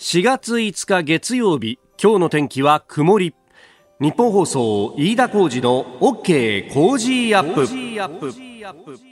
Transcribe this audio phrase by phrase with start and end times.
[0.00, 3.34] 4月5日月曜日今日の天気は曇り。
[4.00, 9.10] 日本放送飯田浩二の OK コージーアップ。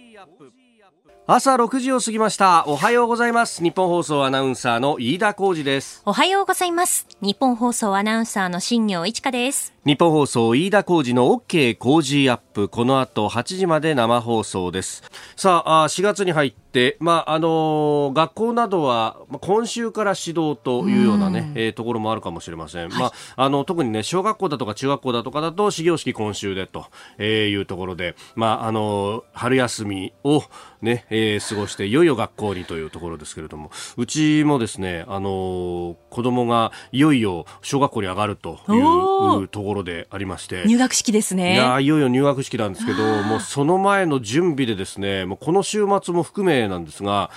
[1.27, 2.65] 朝6時を過ぎました。
[2.67, 3.63] おはようございます。
[3.63, 6.01] 日本放送アナウンサーの飯田浩二です。
[6.07, 7.07] おはようございます。
[7.21, 9.75] 日本放送アナウンサーの新業一華です。
[9.85, 12.71] 日本放送飯田浩二の OK 工事アップ。
[12.71, 15.03] この後8時まで生放送です。
[15.37, 16.68] さあ4月に入って
[17.01, 26.87] まああの学校などは今週から指導というようなね、えー、ところもあるかもしれません、はい、まああの特にね小学校だとか中学校だとかだと始業式今週でと
[27.23, 30.43] いうところでまああの春休みを
[30.83, 40.65] ね、えー、過ごしていよいよ学校にというところですけれどもうちもですね、あのー、子供がいよいよ小学校に上がるというところでありまして。
[40.67, 41.55] 入学式ですね。
[41.55, 47.31] いやいよいよ入学式なんですけどもうその前の準備でですねもうこの週末も含めなんですが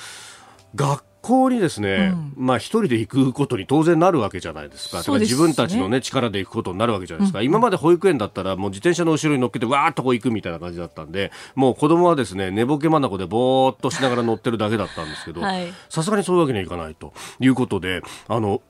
[0.76, 5.04] 学校にですね、うん、まあ一人で行くことに当然なるわけじゃないですか。
[5.04, 7.40] すね、自分たちのね、力で行くことになるわけじゃないですか。
[7.40, 15.41] うん、今まで保育園だったらもう自転車の後ろに乗っけてわーっとこう行くみたいな感じだったんで、もう子供はですね、寝ぼけ眼でぼーっとしながら乗ってるだけだったんですけど、
[15.90, 18.62] さすがにそういうわけにはいかないということで、あの、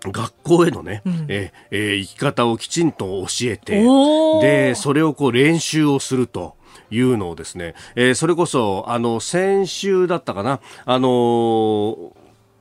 [0.00, 3.82] 学校へのね、うん、ええー、生き方をきちんと教えて、
[4.40, 6.56] で、それをこう練習をすると。
[6.90, 12.17] いうのをですね、えー、それこそ、あの、先週だったかな、あのー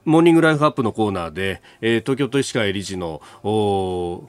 [0.08, 3.22] モーニングライフアップのコーナーで、えー、東京都医師会理事の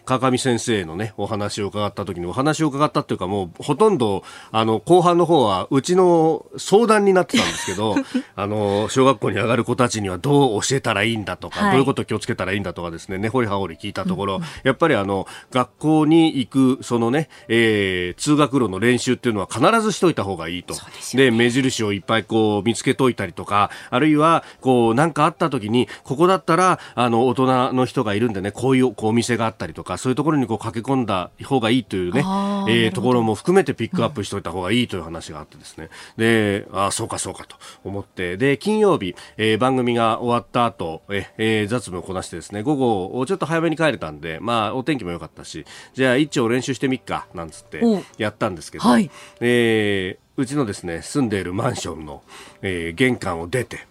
[0.04, 7.94] 川上先生のね、お話を伺った時にお話を伺ったっていうかもうほとんど、あの、後半の方はうちの相談になってたんですけど、
[8.34, 20.74] あの、小学校に上がる子たちにはどう教えたらいいんだとか、はい、どういうことを気をつけたらいいんだとかですね、根掘り葉掘り聞いたところ、やっぱりあの、学校に行く、そのね、えー、通学路の練習っていうのは必ずしといた方がいいと。
[21.14, 32.20] で、ね、目印をいっぱいこう見つけといたりとか、あるいは、こう、なんかあった時に、ここだったら、あの、大人の人がいるんでね、こういう、こう、お店があったりとか、そういうところにこう、駆け込んだ方がいいというね、
[32.68, 35.88] えー、ところも含めてピックアップしておいた方がいいという話があってですね。
[36.16, 45.64] うん、で、あそうかそうかと思って、で、金曜日、えー、番組が終わった後、ええー、雑務をこなしてですね、午後、ちょっと早めに帰れたんで、まあ、お天気も良かったし、
[45.94, 47.82] じゃあ、一丁練習してみっか、なんつって、
[48.16, 49.10] やったんですけど、はい、
[49.40, 52.22] えー、うちのですね、住んでいるマンションの、
[52.62, 53.87] えー、玄関を出て、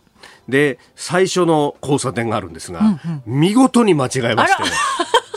[0.48, 4.64] で最初の交差点があるんですが、うんうん、見事に間違えまして。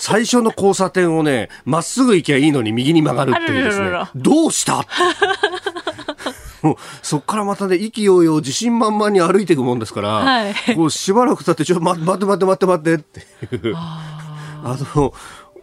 [0.03, 4.87] 最初の交差点をね、まっすぐ行きゃいいのに右に曲がるっていうですね、どうした？
[6.63, 13.75] もうそこからまたね、意気揚々、自信満々に歩いていくもんですから、はい、こうしばらく経って、ちょ、待って待って待って待って待ってっていう。
[13.77, 15.15] あの、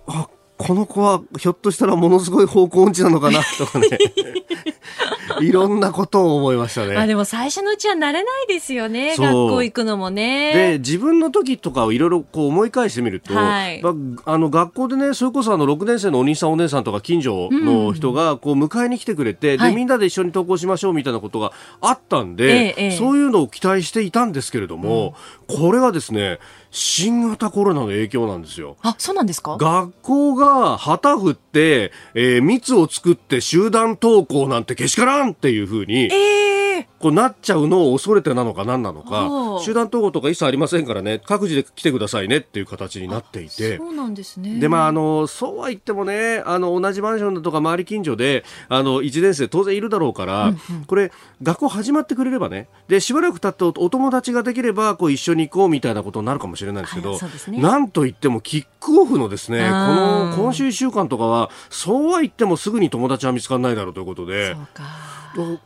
[0.08, 3.88] あ、この子はひょっとしたらものすごい方向音痴なのかな とかね
[5.42, 6.96] いろんなことを思いましたね。
[6.96, 9.16] あでも最初のうちは慣れないですよね。
[9.18, 10.54] 学校行くのもね。
[10.54, 13.82] で、自分の時とかをいろいろこう思い返してみると、はい、
[14.26, 21.52] あの学校でね、それこそあの6年生のお兄さんお姉さんとか近所の人がこう迎えに来てくれて、うん、で、みんなで一緒に登校しましょうみたいなことが
[21.82, 25.14] あったんで、ええ、そういうのを期待していたんですけれども、
[25.48, 26.40] うん、これはですね、
[26.72, 28.78] 新型コロナの影響なんですよ。
[28.82, 29.58] あ、そうなんですか？
[29.60, 30.47] 学校が
[30.78, 36.57] 旗振って、えー、密を作って集団登校なんてけしからんっていうふうに、え、
[37.00, 43.78] こうなっちゃうのを恐れてなのか何なのか、集団統合とか一切ありませんからね、各自で来てくださいねっていう形になっていて。
[43.78, 44.60] そうなんですね。
[44.60, 51.12] で、まあ、あの、そうは言ってもね、あの、同じマンションだとか周り近所で、あの、1年生当然いるだろうから、うんうん、これ、
[51.44, 64.56] 学校始まってくれればね、で、しばらく経ってお友達ができれば、こう一緒に行こうみたいなことになるかもしれないですけど、はいね、なんといってもキックオフのですね、この今週1週間とかは、そうは言ってもすぐに友達は見つからないだろうということで。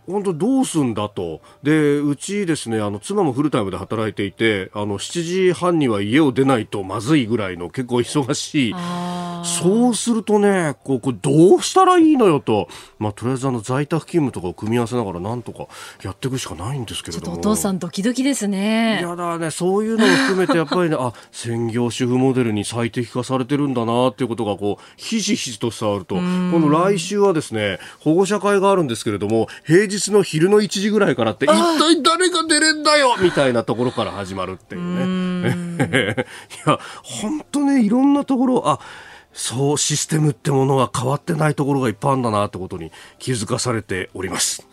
[0.08, 1.21] 本当どうすんだと。
[1.64, 8.76] で、うちですね、あの、妻もフルタイムで働いていて、あの、7時半には家を出ないとまずいぐらいの結構忙しい。
[9.44, 12.68] そうするとね、こう、これどうしたらいいのよと。
[13.00, 15.68] まあ、とりあえずあの、在宅勤務とかを組み合わせながらなんとか
[16.04, 17.38] やっていくしかないんですけれども。
[17.38, 19.00] お父さんドキドキですね。
[19.00, 26.16] いやだね、そういうのを含めてやっぱりね、あ、専業主婦モデルに最適化されてるんだなっていうことがこう、ひしひしと伝わると。
[26.16, 36.25] この来週はですね、保護者会があるんですけれども、平日の昼の1時ぐらいからって一体誰が出れんだよみたいなところから始まるっていうね。
[36.66, 38.80] いや、本当ね、いろんなところ、あ、
[39.34, 44.70] そうシステムってものが変わってないところがいっぱいあるんだなってことに気づかされております。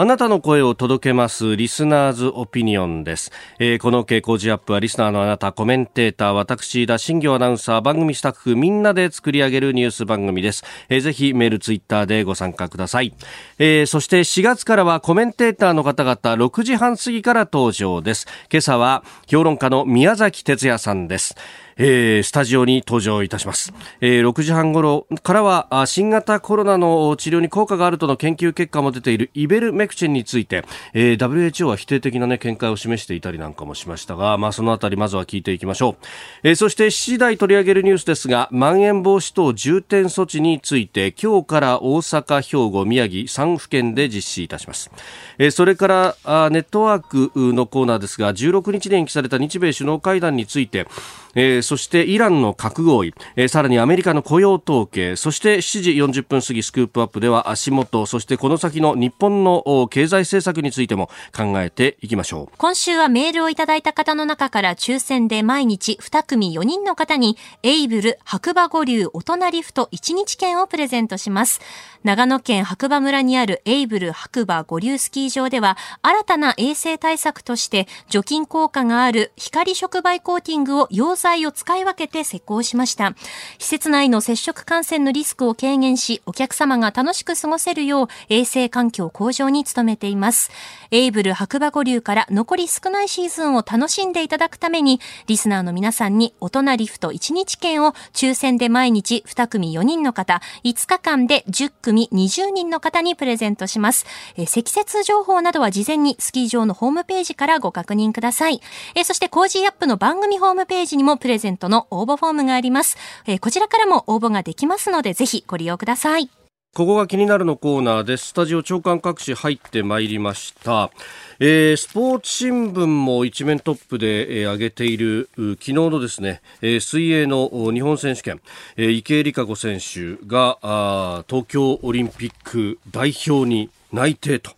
[0.00, 13.12] あなたの声を届けますリスナーズオピニオンです、えー、この傾向時アップはリスナーのあなたコメンテーター私田新行アナウンサー番組スタッフみんなで作り上げるニュース番組です、えー、ぜひメールツイッターでご参加ください、
[13.58, 16.16] えー、そして4月からはコメンテーターの方々
[16.46, 18.26] 6時半過ぎから登場です。
[18.50, 21.36] 今朝は評論家の宮崎哲也さんです。
[21.82, 23.72] えー、スタジオに登場いたします、
[24.02, 36.06] えー、6時半頃からは新型コロナの治療に効果があるとの研究結果も出ているイベルメクチンについて、えー、WHO は否定的な、ね、見解を示していたりなんかもしましたが、まあ、そのあたりまずは聞いていきましょう、
[36.42, 44.90] えー、そして7時台取り上げるニュースですがまん延防止等重点措置について今日から大阪、兵庫、宮城3府県で実施いたします、
[45.38, 50.86] えー、それからあネットワークのコーナーですが16日に延期された日米首脳会談について
[51.34, 55.14] えー、そしてイランの核合意、え、さらにアメリカの雇用統計。
[55.14, 58.04] そして7時40分過ぎスクープアップでは足元。
[58.06, 62.56] そしてこの先の日本の経済政策についても考えていきましょう。
[62.58, 71.60] 今週はメールをいただいた方の中から抽選で毎日2組4人の方にエイブル白馬五流お隣ふと1日券をプレゼントします。
[72.02, 83.14] 長野県白馬村にあるエイブル白馬五流スキー場では新たな衛生対策として除菌効果がある光触媒コーティングを溶剤をを使い分けて施工しました。
[83.58, 90.50] 施設内の接触感染のリスクを軽減し、お客様が楽しく過ごせるよう衛生環境向上に努めています。
[90.90, 104.04] エイブル白馬五流から残り少ないシーズンを楽しんでいただくために、リスナーの皆さんに大人リフト1日券を抽選で毎日2組4人の方、5日間で10組20人の方にプレゼントします。
[104.36, 108.60] え積雪情報などは事前にスキー場のホームページからご確認ください。
[108.94, 112.96] えそしてコージーアップの番組ホームページにもプレゼントの応募フォームがあります。
[113.26, 116.39] え、こちらからも応募ができますので、ぜひご利用ください。
[116.72, 118.28] ここが気になるのコーナーです。
[118.28, 120.92] スタジオ朝刊各紙入ってまいりました。
[121.40, 128.40] えー、スポーツ新聞も一面トップで、えー、上げている昨日のですね、えー、水泳の日本選手権、
[128.76, 134.52] えー、池江璃花子選手があ東京オリンピック代表に内定と。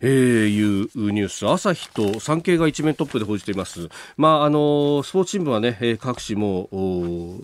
[0.00, 0.10] えー、
[0.48, 6.68] いうニュース朝日と産経が一面トップで報じています、まあ、あのスポーツ新聞は、ね、各紙も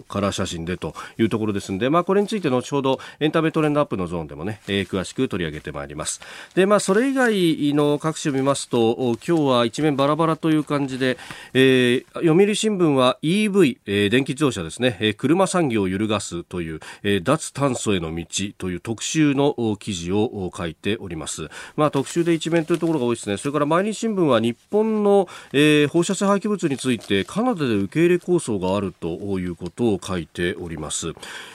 [0.08, 6.20] カラー写真でというところですので、まあ、これについて後ほどエンタメトレンドアップのゾーンでも、ね、えー、詳しく取り上げてまいります。
[6.54, 11.18] で、まあ、それ以外の各紙を見ますと今日は一面バラバラという感じで、
[11.54, 18.26] えー、読売新聞は EV、えー、電気自動車ですね、えー、車産業を揺るがすという、えー、脱炭素への道
[18.58, 23.36] という特集の記事を書いております、まあ、特集で一面というところが多いですね。
[23.36, 31.12] それから毎日新聞は日本の、えー、放射性廃棄物についてカナダで受け入れ構想があるということを書いております、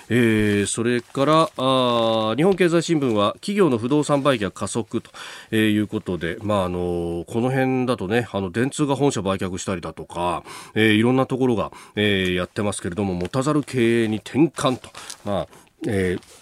[0.10, 5.02] えー、それからあ日本経済新聞は企業の不動産売却加速
[5.50, 10.44] ということで、まあ、あのこの辺だとねあの電通が本社売却したりだとか、
[10.76, 14.90] えー、いろんなところが、えー、やってますけれども持たざる経営に転換と、
[15.26, 15.48] まあ
[15.88, 16.41] えー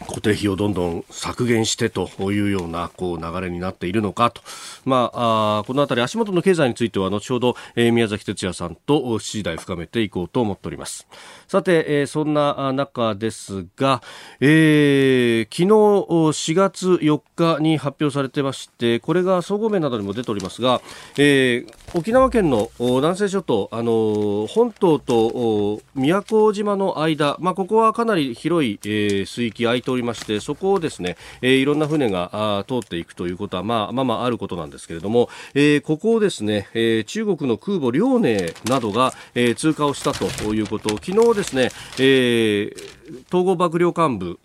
[0.00, 4.42] 固定費をどんどん削減してというようなこう流れになっているのかと、
[4.84, 11.06] まあ、あこのあたり足元の経済については後ほど、えー、宮崎哲也さんと7時台深めていこうと思っております。
[11.48, 14.02] さて、えー、そんな中ですが、
[14.40, 20.80] えー、昨日4月4日に発表されてましてこれが総合面などにも出ておりますが、
[21.16, 40.90] えー、沖縄県の南西諸島あの本島と宮古島の間、まあ、ここはかなり広い、えー、水域空いておりましてそこをですね、えー、いろんな船が通っていくということは、まあ、まあまああることなんですけれども、えー、ここをですね、えー、中国の空母遼寧などが、えー、通過をしたということ。
[41.02, 42.95] 昨日ですね、えー、
[43.28, 44.38] 統合幕僚監部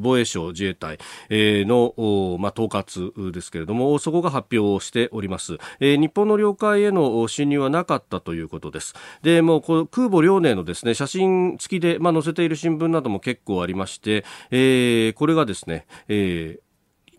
[0.00, 1.94] 防衛省自衛隊、え、の、
[2.38, 8.94] まあ、統括ですけれどもそこが発表しております、えー、日本の領海への侵入はなかったということです。
[9.22, 16.67] でもうこの空母遼寧のですね写真付きで、まあ、載せている新聞なども結構ありまして、えー、これがですね、えー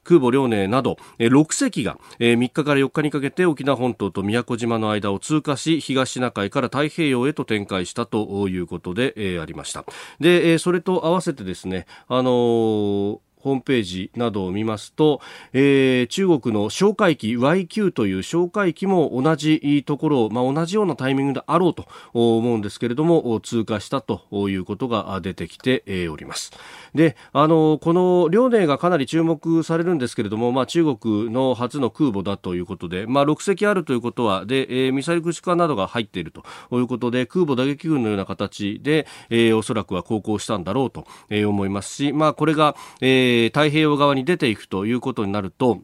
[0.10, 9.86] 空母遼寧など6隻が3日から4日にかけて沖縄本島と宮古島の間を通過し東シナ海から太平洋へと展開したということでありました。
[10.20, 15.22] でそれと合わせてですねあのーホームページなどを見ますと、
[15.54, 26.52] えー、中国の哨戒機 Y9 という哨戒機も同じところを、まあ、同じようなタイミングであろうと思うんですけれども通過したということが出てきております。
[26.94, 36.44] であのこの遼寧がかなり注目されるんですけれども、まあ、中国の初の空母だということで、まあ、6隻あるということはで、えー、ミサイル駆逐艦などが入っていると
[36.78, 45.80] いうことで空母打撃群のような形で、えー、おそらくは航行したんだろうと、思いますし、まあ、これが、えー太平洋側に出ていくということになると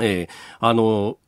[0.00, 0.28] えー、
[0.60, 1.18] あの、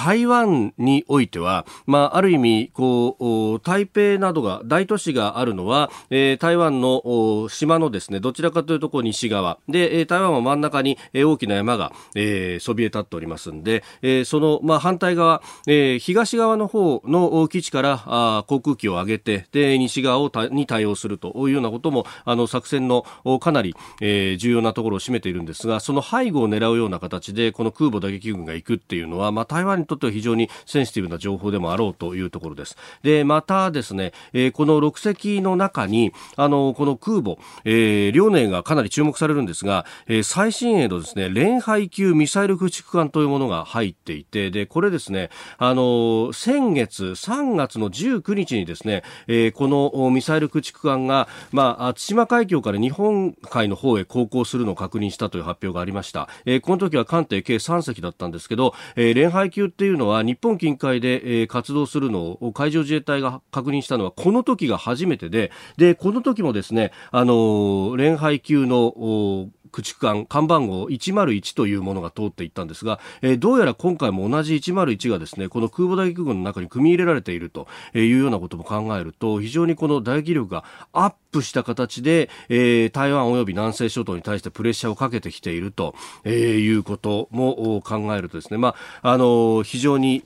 [0.00, 9.58] 台湾においては、まあ、ある意味、こう、台北などが、大都市があるのは、えー、台湾の島のですね、どちらかというと、こう、西側。
[9.68, 23.04] で、台湾は真ん中に、えー、大きな山が、えー、そびえ立っておりますんで、えー、その、まあ、反対側、えー、東側の方の基地から、あ航空機を上げて、で、西側をたに対応するというようなことも、あの、作戦の
[23.38, 32.76] かなり、えー、重要なところを占めているんですが、その背後を狙うような形で、この空母打撃軍が行くっていうのは、まあ、台湾にとっては非常にセンシティブな情報でもあろうというところです。
[33.02, 56.28] で、またですね、えー、この6隻の中に、あの、この空母、えー、遼寧がかなり注目されるんですが、えー、最新鋭のですね、連配級ミサイル駆逐艦というものが入っていて、で、これですね、あの、先月3月の19日にですね、えー、このミサイル駆逐艦が、まあ、対馬海峡から日本海の方へ航行するのを確認したという発表がありました。
[56.44, 85.94] えー、この時は艦艇計3隻だったんですけど、えー、連配級っていうのは日本近海で、え、活動するのを海上自衛隊が確認したのはこの時が初めてで、で、この時もですね、あのー、連配級の駆逐艦看板号101というものが通っていったんですが、えー、どうやら今回も同じ101がですねこの空母打撃群の中に組み入れられているというようなことも考えると非常にこの打撃力がアップした形で、えー、台湾及び南西諸島に対してプレッシャーをかけてきていると、
[86.24, 90.22] えー、いうことも考えるとですね、まあ、あの非常に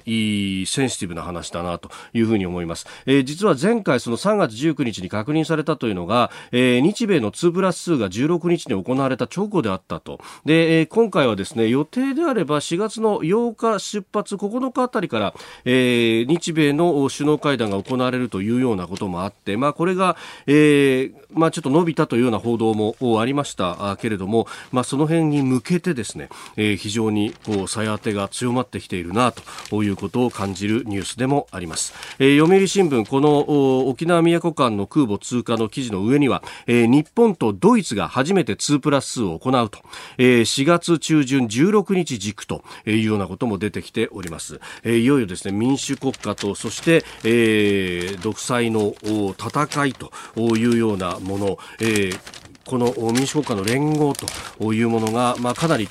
[0.67, 10.21] センシティブな話だなというふうに思います、えー、実は前回その3月19日に確認されたというのが、えー、日米の2プラス2が16日に行われた直後であったと。
[10.45, 15.35] で、えー、今回はですね予定であれば4月の8日出発9日あたりから、
[15.65, 23.97] えー、日米の首脳会談が行われるというようなこともあって、まあ、これが、えーー、まあ、ちょっと伸びたというような報道もありました。
[24.01, 29.33] けれども、まあ、その辺に向けてですね、えー、非常にこう鞘当てが強まってきているな
[29.71, 39.81] ということを感じるニュースでもあります、えー、読売新聞この沖縄宮古間の空母通過の記事の上には、え、日本とドイツが初めて2プラス2を行うと、
[40.19, 50.13] え、4月中旬16日軸というようなことも出てきております、え、いよいよですね民主国家とそして、え、独裁の戦いと
[50.57, 52.19] いうようなもの、えー、
[52.65, 54.15] この民主国家の連合
[54.59, 55.89] というものが、まあ、かなり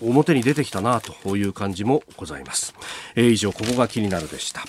[0.00, 2.74] 表に出てきたなという感じもございます、
[3.14, 4.62] えー、以上ここが気になるでした。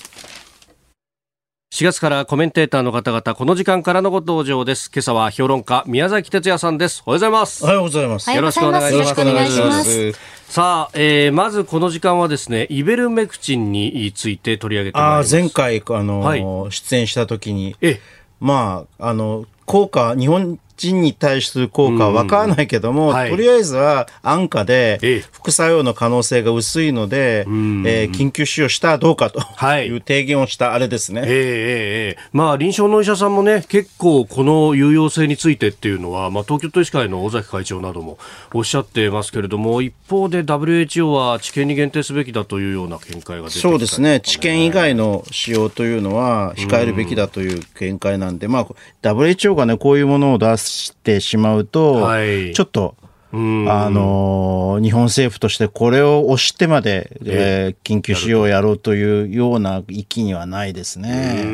[1.71, 4.91] 4月からコメンテーターの方々この時間からのご登場です。
[4.93, 7.03] 今朝は評論家宮崎哲也さんです。
[7.05, 7.63] おはようございます。
[7.63, 8.33] おはようございます。
[8.33, 10.11] よろしくお願いします。
[10.49, 15.33] さあ、えー、まずこの時間はですねイベルメクチンについて取り上げてまいります。
[15.33, 18.01] 前回あの、はい、出演した時にえ
[18.39, 29.39] まああの効果、日本人に対する効果は分からないけども、はい、とりあえずは安価で副作用の可能性が薄いので、えー、緊急使用したどうかと
[29.83, 29.89] い。
[29.97, 31.21] う提言をしたあれですね。
[31.21, 38.17] はい、えー、えー、まあ臨床のお医者さんもね、結構この有用性についてっていうのは、まあ東京都医師会の尾崎会長なども
[38.53, 44.19] おっしゃってますけれども、一方で WHO は治験に限定すべきだというような見解が出てきた、ね、そうですね。
[44.21, 48.67] 治験以外の使用というのは控えるべきだという見解なんで、まあ
[49.03, 52.95] WHO がね、こういうものを出してしまうと、はい、ちょっと
[53.31, 61.45] あの日本政府としてこれを押してまで、えー、緊急使用をやろうというような域にはないですね。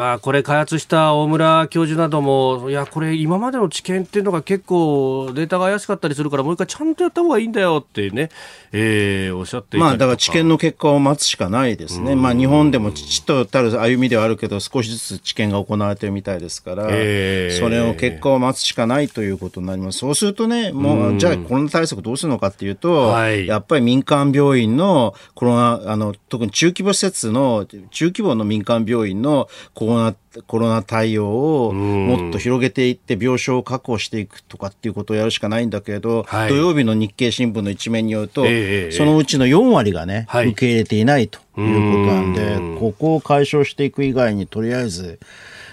[0.00, 8.30] まあ、これ開発した大村教授などもいやこれ今までの知見っていうのが結構データが怪しかったりするからもう一回ちゃんとやった方がいいんだよってね、
[8.72, 12.14] えー、おっしゃってまあだから知見の結果を待つしかないですね。
[12.14, 19.98] まあ日本でも父とたる歩みではあるけど少しずつ知見が行われてるみたいですから、えー、それを結果を待つしかないということになります。
[19.98, 30.14] そうするとねもうじゃあコロナ対策どうするのかっていうと、はい、やっぱり民間病院のコロナ、あの、特に中規模施設の、中規模の民間病院のコロナ、
[30.46, 45.18] コロナ対応をもっと広げていって病床を確保していくとかっていうことをやるしかないんだけれど、はい、土曜日の日経新聞の一面によると、えー、そのうちの4割がね、はい、受け入れていないということなんで、ここを解消していく以外にとりあえず、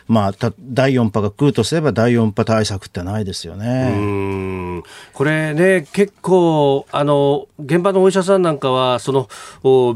[0.08, 4.82] まあ、第4波が来るとすれば第4波対策ってないですよね。
[5.14, 9.28] これね、結構、あの、現場のお医者さんなんかは、その、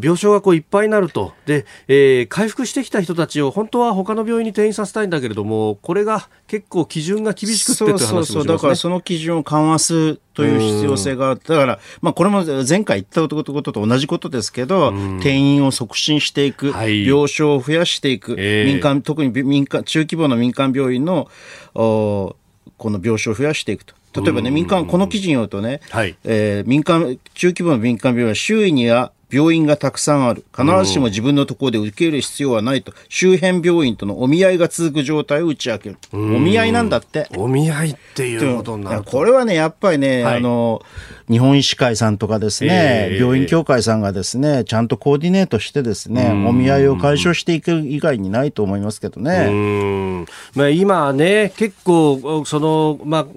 [0.02, 1.34] 病床がこういっぱいになると。
[1.46, 7.98] で、えー、回復してきた人たちを本当は他の病院に転院させたいんだけれども、これが結構基準が厳しくって。
[8.00, 21.30] そうそうだからその基準を緩和するという必要性があって、だから、まあ、これも前回言ったことと同じことですけど、転院を促進していく、はい、病床を増やしていく、えー、民間、特に民間、中規模の民間病院の、
[21.74, 22.36] こ
[22.80, 23.96] の病床を増やしていくと。
[24.16, 30.44] 例えばね、民間、この記事によるとね、はい、えー、民間、中規模の民間病院は周囲には病院がたくさんある。
[30.56, 35.98] 必ずしも自分のところで受け入れる必要はないと、周辺病院とのお見合いが続く状態を打ち明ける。
[36.12, 37.28] お見合いなんだって。
[37.38, 40.82] お見合いっていうことになるこれはね、やっぱりね、はい、あの、
[41.30, 50.26] 日本医師会さんとかですね、えー、病院協会さんがですね、ちゃんとコーディネートしてですね、お見合いを解消していく以外にないと思いますけどね。
[50.56, 53.28] まあ、今ね、結構、その、まあ、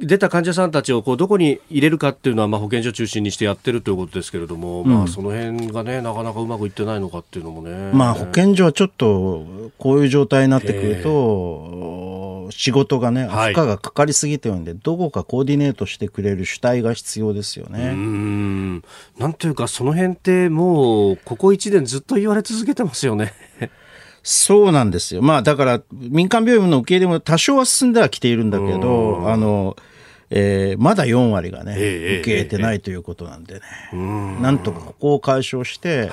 [0.00, 7.92] 出た患者さんたちをこうどこに入れるかっていうのはまあ保健所中心にしてやってるということですけれども、うん、まあ、その辺がねなかなかうまくいってないのかっていうのもね。
[7.92, 9.46] まあ、保健所はちょっと
[9.78, 17.90] こういう状態になってくると、仕事がね、負荷がかかりすぎてるんで、はい、どこかコーディネートしてくれる主体が必要ですよね。
[17.90, 18.82] うん
[19.18, 23.32] なんというか、その辺ってもう、ここ1年ずっと言われ続けてますよね。
[24.24, 25.20] そうなんですよ。
[25.20, 29.76] まあだから民間病院の受け入れも多少は進んではきているんだけど、あの、
[30.30, 33.60] えー、まだ4割がね、受け入れてないということなんでね、
[34.40, 36.10] なんとかここを解消して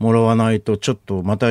[0.00, 1.46] もらわないと、ちょっとまた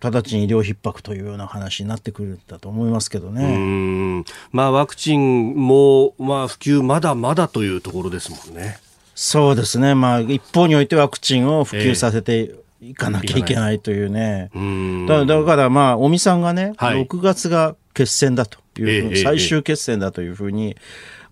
[0.00, 4.24] 直ちに医療逼迫というような話になってくるんだと思いますけどね。
[4.50, 8.78] まあ、ワクチンも、まあ、普及まだまだというところですもんね。
[9.14, 9.94] そうですね。
[9.94, 14.50] まあ、一方においてワクチンを普及させて、えー行かなきゃいけないというね。
[15.08, 20.76] だだからまあ、尾身さんがね、はい、6月が決戦だという最終決戦だというふうに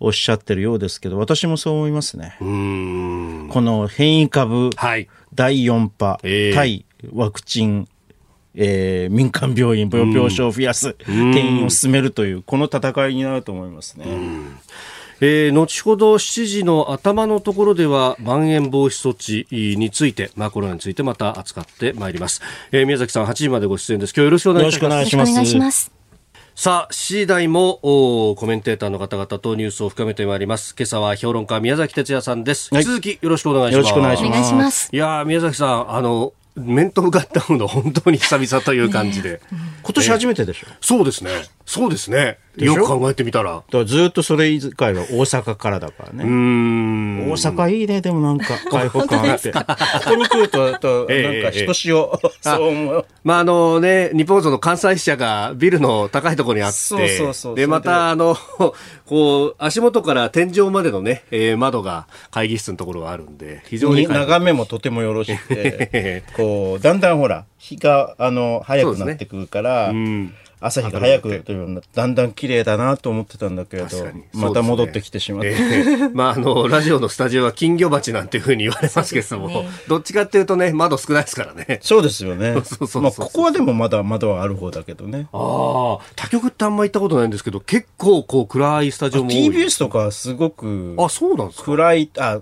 [0.01, 2.37] おっしゃってるようですけど、私もそう思いますね。
[2.41, 6.19] この変異株、はい、第4波、
[6.55, 7.89] 対ワクチン、
[8.55, 14.07] えー、民間病院、病床を増やす、転院を進めるという、この戦いになると思いますね。
[15.21, 22.41] えー、後ほど7時の頭のところではまん延防止措置について、まあ、コロナについてまた扱ってまいります、
[22.73, 26.05] えー、宮崎さん8時までご出演です今日よろしくお願いしますよろしくお願いします
[26.57, 30.77] さあ、7時台もコメンテーターの方々とニュースを深めてまいります。
[30.79, 32.73] 今朝は評論家宮崎哲也さんです。
[32.73, 33.77] はい、引き続きよろしくお願いします。
[33.77, 34.89] よろしくお願いします。
[34.93, 39.33] いや宮崎さん、あの、面と向かったの本当に久々という感じで。
[39.33, 39.41] ね、
[39.83, 41.31] 今年初めてでしょ、そうですね。
[41.67, 42.39] そうですね。
[42.57, 43.65] よく考えてみたら。
[43.69, 46.25] らずっとそれ以外は大阪からだからね。
[46.25, 47.31] うん。
[47.31, 49.51] 大阪いいね、でもなんか、 開放感あって。
[49.51, 49.61] こ
[50.05, 53.07] こに来ると、となんか、ひとしお、そう思う。
[53.25, 58.37] まあ、あのね、日本の関西支社がビルの高いところにあって、そうそうそうで、また、あの、
[59.07, 64.07] こう、足元から天井までのね、えー、窓が会議室のところがあるんで、非常に。
[64.07, 70.35] 眺めもとてもよろしくて、 こう、だんだんほら、日が、あの、早くなってくるから、うん
[70.67, 81.81] 朝日が早くというだんだん綺麗だなと思ってたんだけれど、ね、また戻ってきてしまって、えー、 まああのラジオのスタジオは金魚鉢なんていうふうに言われますけれども、ね、どっちかっていうとね窓少ないですからね。
[81.83, 82.55] そうですよね。
[82.55, 85.29] まあここはでもまだ窓はある方だけどね。
[85.33, 91.65] ああ他局ってあんま行ったことないんですけど結構こう暗いスタジオも TBS とかすごくあそうなんですか？
[91.67, 92.41] 暗いあ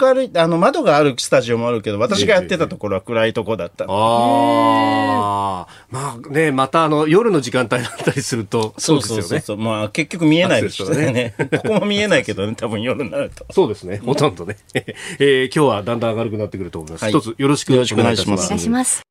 [0.00, 9.22] 明るいあの窓があるスタジオもあるけど私がやってたところは暗いとこだった、えー、ああまあねまたあの夜の時間帯だったりすると、そうですよね。
[9.22, 11.34] そうそうまあ結局見えないですよね。
[11.38, 13.46] ここも見えないけどね、多分夜になると。
[13.52, 14.56] そうですね、ほとんどね。
[14.74, 17.02] えー、今日はだんだん明るくなってくると思います。
[17.02, 18.44] はい、一つよろしくお願いします。
[18.44, 19.02] お願いします。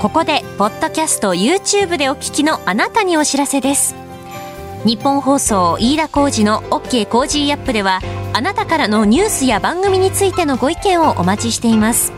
[0.00, 4.04] ここで、ポッドキャスト、YouTube でお聞きのあなたにお知らせです。
[4.84, 8.00] ニッポン放送飯田浩司の OK コージーアップでは
[8.34, 12.12] あなたからのニュースや番組についてのご意見をお待ちしています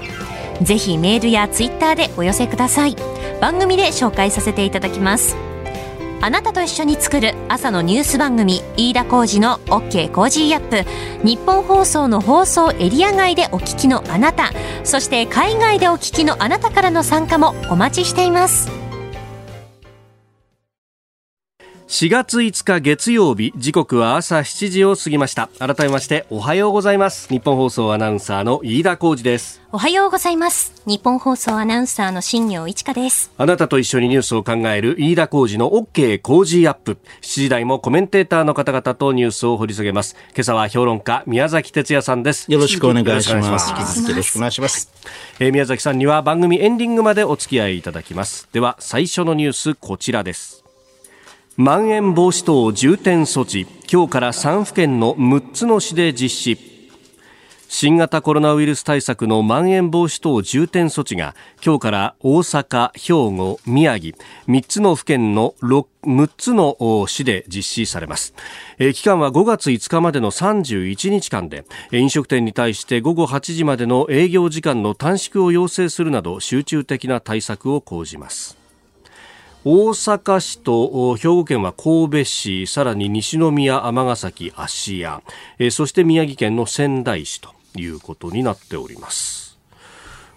[0.62, 2.96] ぜひメールやツイッターでお寄せください。
[3.40, 5.36] 番組で紹介させていただきます。
[6.22, 11.26] あなたと一緒に作る朝のニュース番組飯田浩司の OK コージーアップ。
[11.26, 14.50] ニッポン放送の放送エリア外でお聞きのあなた。
[14.82, 18.85] そして海外でお聞きのあなたからの参加もお待ちしています。
[21.88, 25.48] 4月5日月曜日時刻は朝7時を過ぎました。
[25.60, 27.28] 改めましておはようございます。
[27.28, 29.62] 日本放送アナウンサーの飯田浩二です。
[29.70, 30.82] おはようございます。
[30.84, 33.30] 日本放送アナウンサーの新業一華です。
[33.38, 36.98] あなたと一緒にニュースを考える飯田浩二の OK 工事アップ。
[37.20, 40.16] 7時台もコメンテーターの方々とニュースを掘り下げます。
[40.34, 42.50] 今朝は評論家宮崎哲也さんです。
[42.50, 43.70] よろしくお願いします。
[43.70, 44.90] よろしくお願いします、
[45.38, 48.48] えー、宮崎さんには番組エンディングまでお付き合いいただきます。
[48.52, 50.65] では最初のニュースこちらです
[51.58, 56.58] まん延防止等重点措置今日から3府県の6つの市で実施
[57.66, 64.14] 新型コロナウイルス対策のまん延防止等重点措置が今日から大阪、兵庫、宮城
[64.48, 66.76] 3つの府県の 6, 6つの
[67.08, 68.34] 市で実施されます、
[68.76, 78.65] えー、期間は5月5日までの31日間で飲食店に対して午後8時までの営業時間の短縮を要請するなど集中的な対策を講じます。
[79.68, 85.24] 大阪市と兵庫県は神戸市、さらに西宮、尼崎、芦屋、
[85.58, 89.58] えー、そして宮城県の仙台市ということになっております。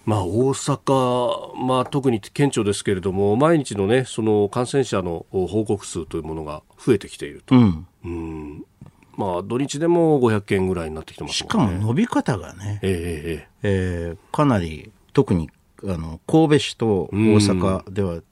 [0.04, 7.54] まあ、大阪、まあ、特に顕著ですけれども、毎日の,、ね、その感染者の報告数というものが増えてきていると。
[7.54, 8.64] うん、うん。
[9.16, 15.50] まあ、土日でも500件ぐらいになってきてます、ね、しかも伸び方がね、えー、えー、かなり特に
[15.84, 18.22] あの神戸市と大阪では、うん、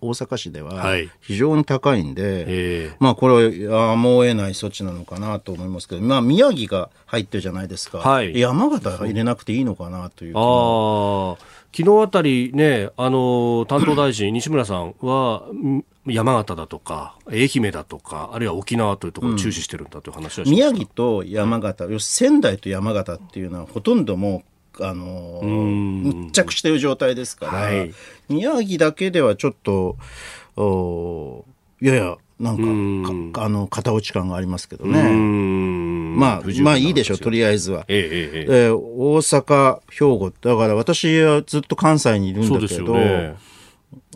[0.00, 2.90] 大阪市では非常に高いんで、はいえ。
[2.92, 11.36] ー、まあこれはやむを得ない措置なのかなと思いますけど、まあ、宮城が入ってるじゃないですか、はい、山形入れなくていいのかなというあ
[11.76, 15.42] 昨日あたりね、あの担当大臣、 西村さんは、
[16.06, 24.42] 山形だとか、愛媛だとか、あるいは沖縄というところを注視してるんだという話はうん、宮城と山形、要するに仙台と山形っていうのは、ほとんどもう
[24.80, 27.92] あの密着している状態ですから、はい、
[28.28, 29.96] 宮城だけではちょっと
[30.56, 31.44] お
[31.80, 35.46] ややなんかあの片落ち感がありますけどね。
[36.16, 37.84] まあ、まあいいでしょう、とりあえずは。
[37.88, 43.36] えええー、大阪、兵庫、だから私はずっと関西にいるんだけど、ね、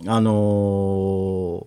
[0.07, 1.67] あのー、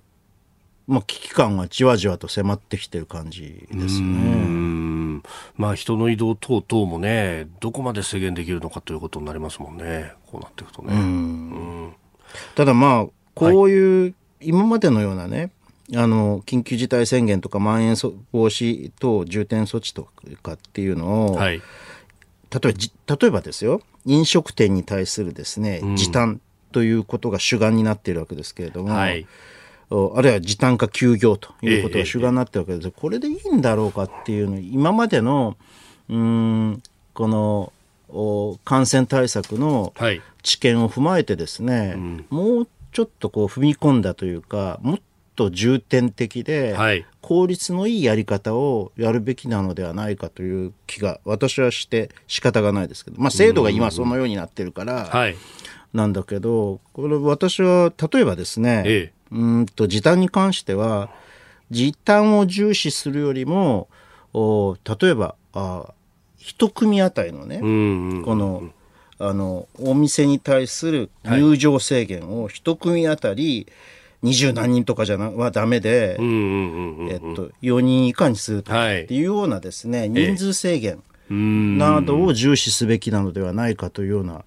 [0.94, 5.22] まあ危機感がじわじわと迫ってきてる感じですね。
[5.56, 10.94] まあ、人の移動等々もね、どこまで制限できるのかということになりますもんね、こうなっていくとね。
[10.94, 11.94] うん、
[12.56, 15.52] ただまあ、こういう、今までのようなね、
[15.96, 17.96] あの緊急事態宣言とかまん延
[18.32, 20.08] 防止等重点措置と
[20.42, 21.62] かっていうのを、はい、
[22.52, 22.74] 例え
[23.08, 23.82] ば例えばですよ。
[24.06, 29.26] 飲食店に対するですね、うん、時短ということが主眼になっているわけですけれども、はい、
[29.90, 35.58] あるいは時短化休業ということが主眼になってるわけです、これでいいんだろうかっていうの今までの
[36.10, 37.74] うんこの
[38.64, 39.94] 感染対策の
[40.42, 45.00] 知見を踏まえてですね、はいうん、もうちょっとこう踏み込んだというかもっ
[45.36, 46.76] と重点的で、
[47.22, 55.12] 効率のいいやり方をやるべきなのではないかという気が私はして仕方がないですけど、まあ、制度が今そのようになってるから、
[55.94, 61.10] なんだけどこれ私は例えばですね、ええうんと時短に関しては
[61.72, 63.88] 時短を重視するよりも
[64.34, 65.94] お例えばあ
[66.38, 68.70] 一組あたりのね、この
[69.20, 73.68] あのお店に対する入場制限を一組あたり
[74.22, 84.44] 二十何人とかじゃなはダメで、えっと、4人以下にするとかっていうようなですね、人数制限などを重視すべきなのではないかというような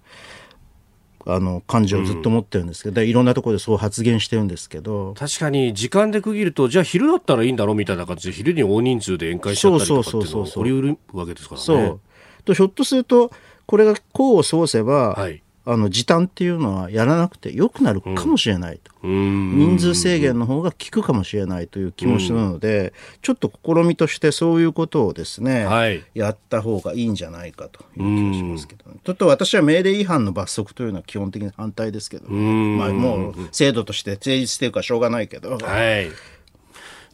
[1.29, 5.15] あの感情をずっと持ってるんですけど、うん、いろんなところでそう発言してるんですけど。
[5.19, 11.65] 確かに時間で区切るとじゃあ昼だったらいいんだろうみたいな感じで昼に大人数で宴会しちゃったりとかっていうの起こりうるわけですからね。
[11.65, 12.01] そう。
[12.45, 13.33] とひょっとすると
[13.67, 35.59] これが功を奏せば、はい、あの時短っていうのはやらなくてよくなるかもしれないと、うん、人数制限の方が効くかもしれないという気持ちなので、うん、ちょっと試みとしてそういうことをですね、はい、やった方がいいんじゃないかという気がしますけど、ね、ちょっと私は命令違反の罰則というのは基本的に反対ですけど、ね、まあ、もう制度として成立してるからしょうがないけど。
[35.59, 36.11] はい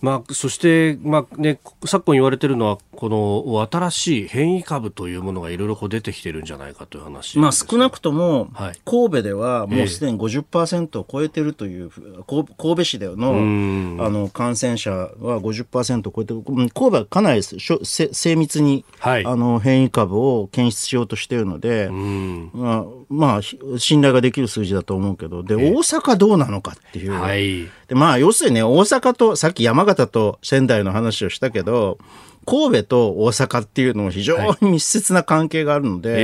[0.02, 8.48] まあ、そして、まあね、昨今言われているのは、この新しい変異株というものがいろいろ出てきてるんじゃないかという話、まあ、少なくとも、
[8.84, 13.30] 神戸ではもうすでに50%を超えてるという、えー、神戸市での
[14.04, 21.88] あの感染者は50%を超えてる、神戸はかなり精密に、はい、あの変異株を検出しようとしているので、
[22.52, 27.12] まあ、まあ、信頼ができる数字だと思うけど、で、大阪どうなのかっていう。
[27.12, 31.98] はい、でまあ、要するにね、大阪と、さっき山形と仙台の話をしたけど、
[32.46, 36.22] 神戸と大阪っていうのも非常に密接な関係があるので、はい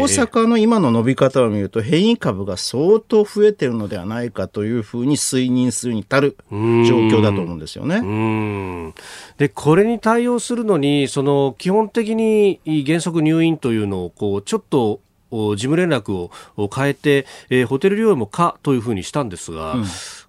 [0.00, 8.92] 大阪の今の伸び方を見ると変異株が相当増えてるのではないかというふうに推認するに足る状況だと思うんですよね。
[9.38, 16.30] でこれに対応するのにその基本的に原則入院というのをこうちょっと事務連絡を
[16.74, 19.84] 変えて、えー、ホテル療養も可というふうにしたんですが、うん、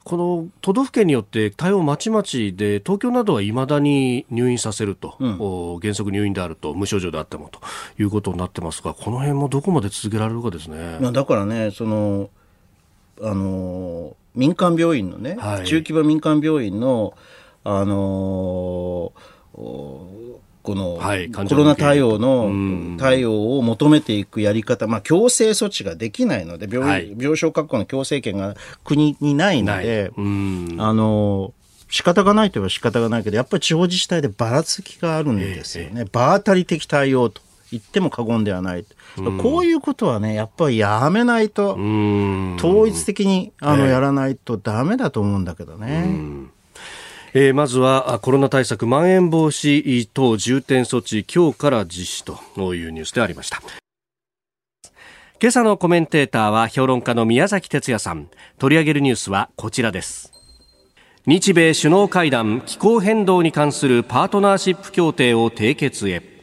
[0.07, 7.59] この都道府県によって対応まちまちで、東京などはいまだに入院させると、うん、原則入院であると、無症状であってもと。
[7.99, 10.99] いうことになってますが、この辺もどこまで続けられるかですね。
[11.11, 12.29] だからね、その
[13.21, 17.13] あの民間病院のね、はい、中規模民間病院の、
[17.65, 19.11] あの
[20.67, 20.99] この
[21.47, 28.53] コロナ対応の対応を求めていくやり方、まあ、強制措置ができないので病,、はい、病床確保の強制権が
[28.83, 30.19] 国にないので、あ
[30.93, 31.53] の
[31.89, 38.85] 仕方がないといえば仕方がないけどやっぱり地方自治体でばらつきがあるんですよね、場当たり的対応と言っても過言ではない。
[39.17, 46.49] うん、こういうことはね、やっぱりやめないと、統一的にあの、やらないとダメだと思うんだけどね。
[47.39, 53.61] えー、まずはコロナ対策まん延防止等重点措置今日から実施というニュースでありました。
[55.39, 58.31] 今朝のコメンテーターは評論家の宮崎哲也さん。
[58.57, 60.33] 取り上げるニュースはこちらです。
[61.27, 66.36] 日米首脳会談気候変動に関するパートナーシップ協定を締結へ。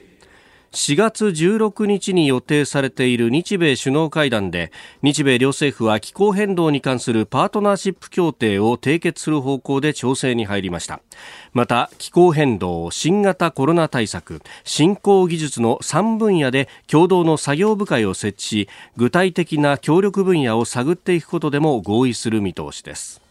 [0.74, 11.00] 4月16日に予定されている日米首脳会談で日米両政府は気候変動に関するパートナーシップ協定を締結する方向で調整に入りました。
[11.52, 23.22] また気候変動新型コロナ対策振興技術の3分野で共同の作業部会を設置し具体的な協力分野を探っていくことでも合意する見通しです。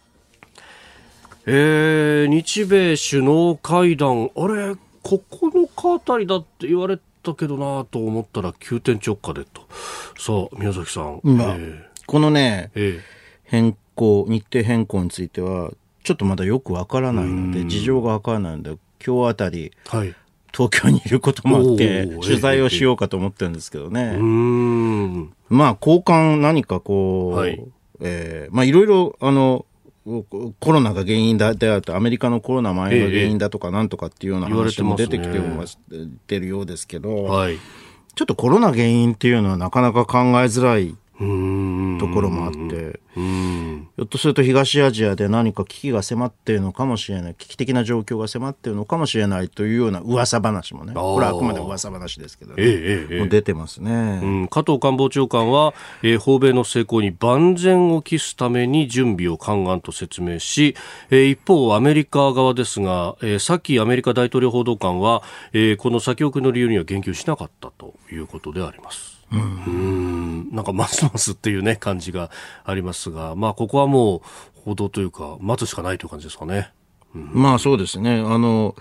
[1.45, 6.97] えー、日米首脳会談あれ9日あたりだって言われ
[7.31, 9.61] ったけどなと思ったら急転直下でと。
[10.19, 11.21] さあ、宮崎さん。
[11.23, 12.99] まあ、えー、このね、えー、
[13.45, 15.71] 変更、日程変更については、
[16.03, 20.13] ちょっとまだよくわからないので、事情がわからないので、今日あたり、はい、
[20.53, 24.17] 東京にいることもあって、取材をしようかと思ってるんですけどね。
[25.49, 27.63] まあ、交換何かこう、はい、
[28.01, 29.65] えー、まあ、いろいろ、あの、
[30.05, 35.39] コロナが原因だであると、アメリカのコロナ蔓延が原因だとかなんとかっていうような話も出てきて
[36.27, 37.57] てるようですけど、はい、
[38.15, 42.99] ちょっとコロナ原因っていうのはなかなか考えづらいところもあって、
[43.95, 60.75] ひょっとすると東アジアで何か危機が迫っているのかもしれない、危機的な状況が迫っているのかもしれないというような噂話もね、これはあくまで噂話ですけど、ね、えええ、出てますね、うん、加藤官房長官は、えー、訪米の成功に万全を期すために準備を勘案と説明し、
[61.11, 65.21] えー、一方、アメリカ側ですが、えー、さっきアメリカ大統領報道官は、
[65.53, 69.12] えー、この先送りの理由には言及しなかったということであります。
[69.31, 72.29] うん、なんかますますっていうね、感じが
[72.63, 74.21] ありますが、まあ、ここはもう
[74.65, 76.71] 報道というか、待つしかないという感じですかね。
[77.15, 78.19] うん、まあ、そうですね。
[78.19, 78.75] あの、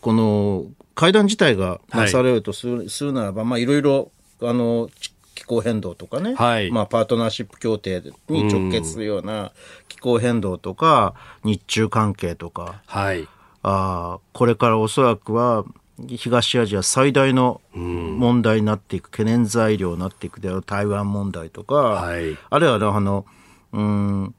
[0.00, 4.10] この会談自体がなされるとする,、するならば、まあ、いろいろ、
[4.42, 4.90] あの、
[5.34, 9.52] 気候変動とかね、はい、まあ、パートナーシップ協定に直結するような
[9.88, 13.28] 気候変動とか、日中関係とか、はい、
[13.62, 15.64] あこれからおそらくは
[16.06, 23.26] 東アジア最大の問題になっていく、懸念材料になっていくである台湾問題とか、はい、あるいはあの、
[23.72, 24.34] うん、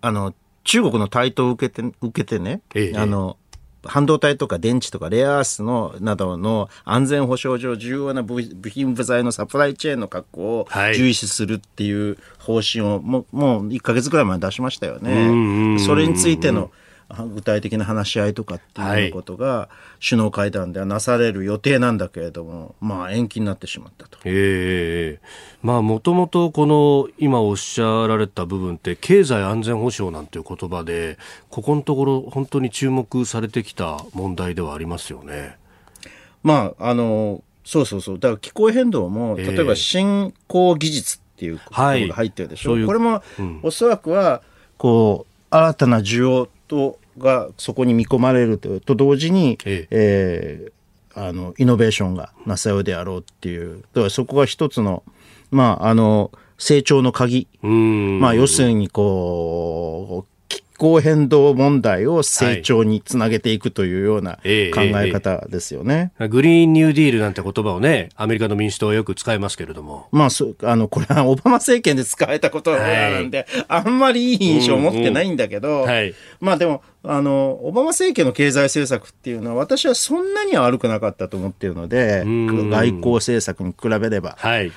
[0.00, 3.36] あの、中国の台頭を受けて、受けてね、ええ、あの、
[3.86, 15.78] 半導体とか電池とかレアアースのなどの安全保障上重要な部品部材のサプライチェーンの確保を重視するっていう方針をもうもう1か月ぐらい前に出しましたよね。
[15.78, 16.70] それについての
[17.34, 19.68] 具体的な話し合いとかっていうことが
[20.02, 24.18] 首脳会談ではなされる予定なんだけれども、まあ延期になってしまったと。
[24.24, 31.18] ええー、まあもともとこの今おっしゃられた部分って経済安全保障なんていう言葉で
[31.50, 35.56] ここのところ本当に注目されてきた問題ではありますよね。
[36.42, 38.18] まああのそうそうそう。
[38.18, 44.42] だから気候変動も例えば新興技術っていうことが入ってるでしょ、えーはい、これも、うん、おそらくは
[44.76, 49.88] こう新たな需要とがそこに見込まれるとと同時に、ええ。
[49.90, 53.82] えー、あのイノベーションがなさようであろうっていう。
[53.92, 55.02] だからそこが一つの
[55.50, 57.48] まああの成長の鍵。
[57.62, 60.33] まあ要するにこう
[60.78, 65.94] 候変動問題を成長につなげていくというような考え方ですよね。
[65.94, 66.04] はいえ。
[66.04, 70.08] ーえー、グリーンニューディールなんて言葉をね、アメリカの民主党はよく使いますけれども。
[70.10, 70.28] まあ、
[70.62, 84.36] あの、これは オバマ政権で使えたことなんで、はい、あんまりいい印象を持ってないんだけど、うんうんはい、まあでも、あの、オバマ政権の経済政策っていうのは私はそんなには悪くなかったと思っているので、外交政策に比べれば。
[84.38, 84.72] はい、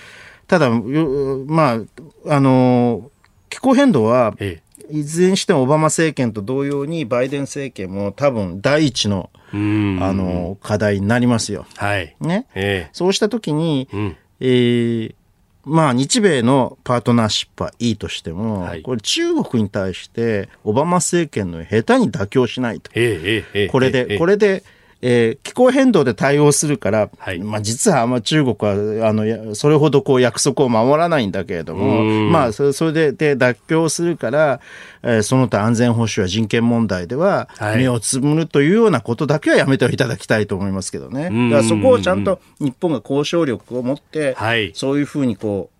[0.47, 1.79] ただ、ま
[2.27, 3.09] あ、あの、
[3.49, 11.65] 気候変動は、ええいずれにしてもオバマ政権と同様にバイデン政権も多分第一のあの課題になりますよ。
[11.77, 12.15] はい。
[12.19, 12.47] ね。
[12.53, 15.15] えー、そうしたときに、うん、えー、
[15.63, 22.91] まあ日米のパートナーシップはいいとしても、はい、これ中国に対してオバマ政権の下手に妥協しないと。
[22.93, 24.63] えー、これで、これで、
[25.01, 28.55] えー、気候変動で対応するから、はい、まあ実はあんま中国
[28.99, 34.59] はあのそれほどこう約束を守らないんだけれども、まあそれでで妥協するから、
[35.03, 41.23] えー、その他安全保障や人権問題では目をつむるというようなことだけはやめていただきたいと思いますけどね。
[41.49, 45.76] だからそこをちゃんと日本が交渉力を持って、はい、そういうふうにこう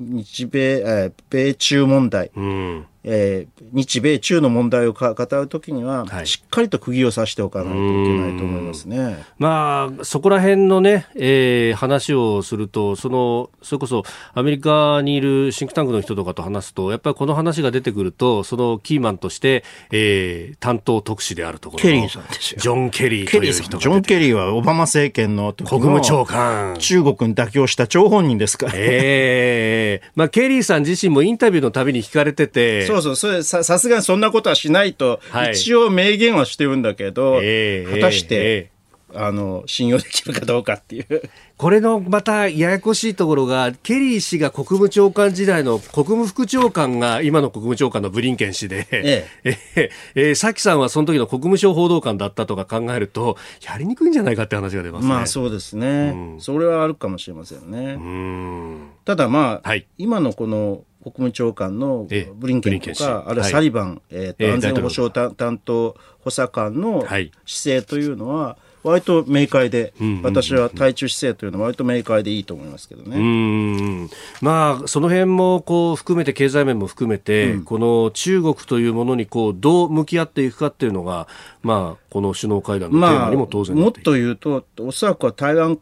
[0.00, 9.24] 日米、えー、米中問題、うん、えー、日米中の問題を語るときには、はい、しっかりと釘を刺しておかないといけないと思いますね。
[9.38, 22.60] まあ、そこら辺のね、えー、話をすると、その、それこそアメリカにいるシンクタンクの人とかと話すと、やっぱりこの話が出てくると、そのキーマンとして、えー、担当特使であるところケリーさんですよ。
[22.60, 26.76] ジョン・ケリーという人ジョン・ケリーはオバマ政権の国務長官。
[26.78, 28.72] 中国に妥協した張本人ですから。
[28.76, 38.71] ええー、まあ、ケリーさん自身もインタビューのたびに聞かれてて、そうそう、それささすがにそんなことはしないと、はい、一応明言はしてるんだけど、えー、果たして、えー
[39.14, 41.22] あの信用できるかどうかっていう。
[41.56, 49.58] これのまたややこしいところが、ケリー氏が国務長官時代の国務副長官が今の国務長官のブリンケン氏で、ええ。
[50.14, 55.08] ええさきさんはその時の国務省報道官だったとか考えると、やりにくいんじゃないかって話が出ますね。
[55.08, 57.96] まあそうですね、うん、それはあるかもしれませんね。
[57.96, 58.90] ん。
[59.04, 69.92] ただまあ、はい、今のこの国務長官のブリンケンとか、あるいはサリバン、えー、と安全保障担当補佐官の姿勢というのは、割と明快で、
[70.22, 73.16] 私は対中姿勢というのは割と明快でいいと思いますけどね。
[73.16, 81.28] うんまあ、その辺もこう含めて、経済面も含めて、うん、この中国というものにこうどう向き合っていくかっていうのが、
[81.62, 85.78] まあ、この首脳会談のテーマにも当然、まあ、もっと言うと、おそらくは台湾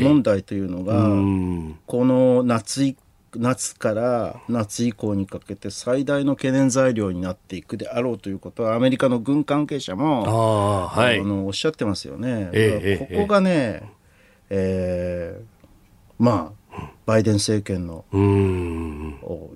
[0.00, 2.96] 問題というのが、はい、この夏以
[3.36, 12.50] 夏から夏以降にかけて最大の懸念材料になっていくであろうということはアメリカの軍関係者もあ、はい、あのおっしゃってますよね。
[12.52, 13.82] えここがね、
[14.50, 15.44] えー、
[16.18, 16.64] まあ
[17.06, 18.04] バイデン政権の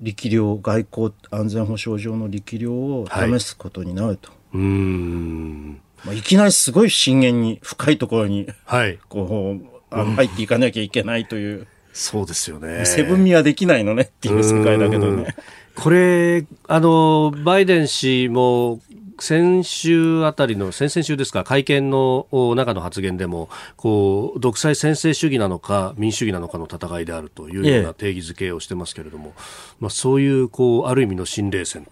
[0.00, 4.30] 力量外交安全保障上の力量を試すことになると。
[4.30, 9.56] はい、まあ、いきなりすごい深淵に深いところに、はい、こ
[9.90, 11.66] う入っていかなきゃいけないという。
[11.92, 12.84] そうですよね。
[12.86, 15.34] セブン味はできないのねっていう世界だけどね。
[15.74, 18.80] これ、あの、バイデン氏も、
[19.20, 29.34] 先週あたりの、先々週ですか、会見の中の発言でも、こう、独裁専制主義なのか、民主主義なのかの戦いであるというような定義づけをしてますけれども、
[29.80, 31.86] まあ、そういう、こう、ある意味の新冷戦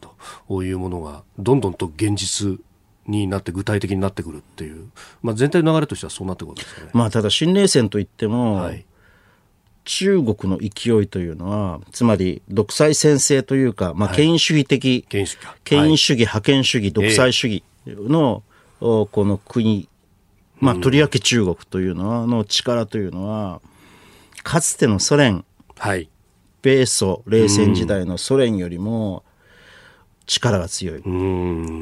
[0.48, 2.61] というものが、どんどんと現実
[3.06, 4.88] になって具体的になってくるっていう、
[5.22, 6.90] まあ、全体の流れとしてはそうなってくるんですかね。
[6.92, 8.85] まあ、ただ新冷戦といっても、はい
[9.87, 18.42] 中国の勢いというのは、つまり独裁専制というか、まあ、権威主義的、権威主義、権威主義、覇権主義、独裁主義の、
[18.81, 19.88] この国、
[20.59, 23.62] まあ、とりわけ中国というのは、の力というのは、
[24.42, 25.44] かつてのソ連、
[25.79, 26.11] はい、
[26.62, 29.22] 米ソ冷戦時代のソ連よりも、
[30.27, 31.03] 力が強い。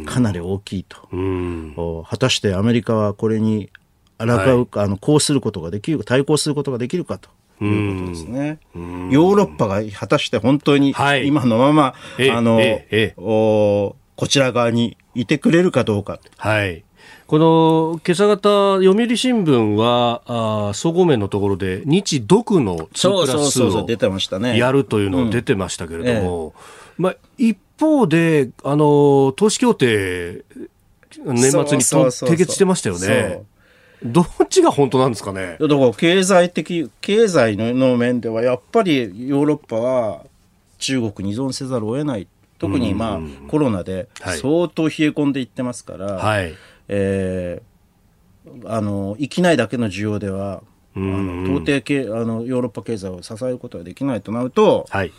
[0.04, 2.04] かなり大きいと。
[2.08, 3.70] 果たしてアメリカはこれに
[4.18, 7.30] 抗うか、はい、あの、こうすることができるか、対抗することができるかと。
[7.60, 8.58] いうことですね。
[8.74, 11.82] ヨーロッパが果たして本当に今のまま、
[12.16, 12.60] はい、あの、
[13.16, 16.18] おこちら側にいてくれるかどうか。
[16.36, 16.84] はい。
[17.26, 23.86] この今朝方、読売新聞は、あ総合面のところで、日独の2プラスを
[24.56, 26.54] やるというのが出てましたけれども、
[26.98, 30.44] まあ、一方で、あの、投資協定、
[31.24, 33.42] 年末に締結してましたよね。
[34.04, 35.56] どっちが本当なんですかね？
[35.60, 40.24] だから経済的経済の面ではやっぱりヨーロッパは
[40.78, 42.26] 中国に依存せざるを得ない。
[42.56, 46.54] 特にまあコロナで相当冷え込んでいってますから、はい、
[46.88, 50.62] えー、あの生きないだけの需要では
[50.96, 55.12] あの到底けあのヨーロッパ経済を支えることができないとなると、はい、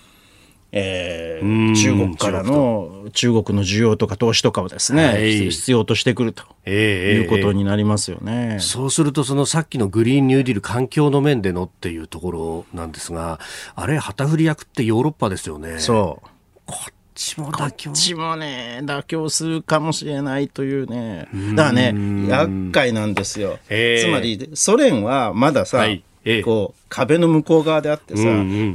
[0.78, 8.58] えー、中国からの中国の需要とか投資とかをですね、はい、必要としてくると、いうことになりますよね。
[8.60, 13.40] そうすると、そのさっきのグリーンニューディール環境の面でのっていうところなんですが、
[13.74, 15.80] あれ、旗振り役ってヨーロッパですよね。
[15.80, 16.28] そう。
[16.66, 17.90] こっちも妥協？
[17.92, 21.30] こっちもね、妥協するかもしれないというね。
[21.56, 23.60] だからね、厄介なんですよ。
[23.70, 26.04] つまり、ソ連はまださ、はい
[26.44, 28.24] こう壁の向こう側であってさ、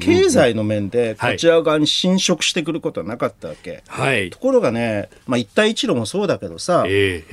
[0.00, 7.24] 経済の面でこちら側に侵食してくることはなかったわけ、はい、ところがね、まあ、一帯一路もそうだけどさ、え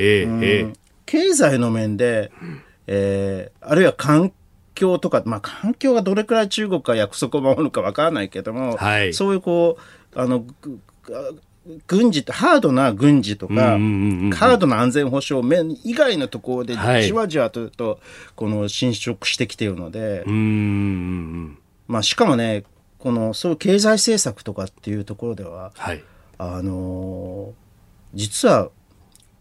[1.05, 2.31] 経済の面で、
[2.87, 4.33] えー、あるいは環
[4.75, 9.77] 境とか、まあ、環境がどれくらい中国が約束を守るかわからないけども、はい、そういうこ
[10.13, 10.45] うあの
[11.87, 17.99] 軍事ってハードな軍事とか、ハードな安全保障面以外のところでじわじわと,、と
[18.35, 20.23] この侵食してきているので、
[21.87, 22.63] まあ、しかもね
[22.99, 26.03] このそういう経済政策とかっていうところでは、はい、
[26.37, 27.53] あの
[28.13, 28.69] 実は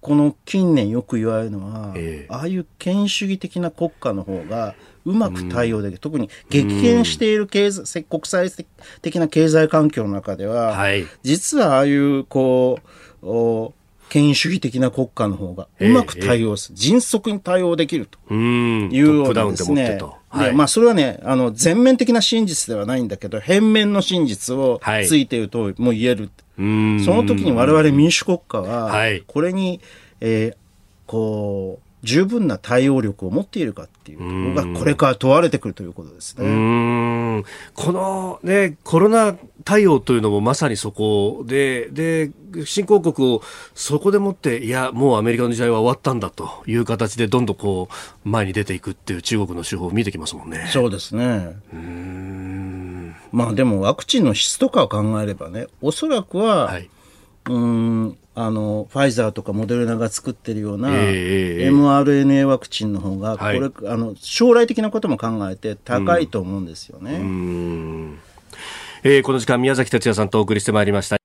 [0.01, 4.75] この近年よく言われるのは、えー、ああいう権威主義的な国家の方が
[5.07, 5.99] うまく対応できる。
[5.99, 8.51] 特に激変している経済、国際
[9.01, 12.81] 的な経済環境の中では、はい、実はああいう、こ
[13.23, 13.27] う、
[14.09, 19.99] 権威主義的な国家の方がうまく対応する、えー、迅速に対応できるというようなですね。
[20.29, 26.31] はい、まあそれはね、あの全面的な真実ではないんだけど、変面の真実をついているとも言える。
[26.59, 28.93] はい、その時に我々民主国家は、
[29.27, 29.81] これに、
[30.21, 30.57] えー、
[31.07, 37.45] こう、十分な対応力を持っているかっていうところがこれから問われてくるということですね。
[37.75, 42.31] このね、コロナ対応というのもまさにそこで、で、
[42.65, 43.43] 新興国を
[43.75, 50.71] そこでもって、いや、もうアメリカの時代は終わったんだという形でどんどんこう、前に出ていくっていう中国の手法を見てきますもんね。
[50.73, 51.57] そうですね。
[51.73, 56.89] うんまあでもワクチンの質とかを考えればね、おそらくは、はい、
[57.49, 67.15] うんあのファイザーとかモデルナが作ってるような mRNA ワクチンの方がこれ、はい、あの将来的なことも考えて高いと思うんですよね。
[67.15, 68.19] うん
[69.05, 71.17] えー、この時間宮崎哲弥さんとお送りしてまいりました。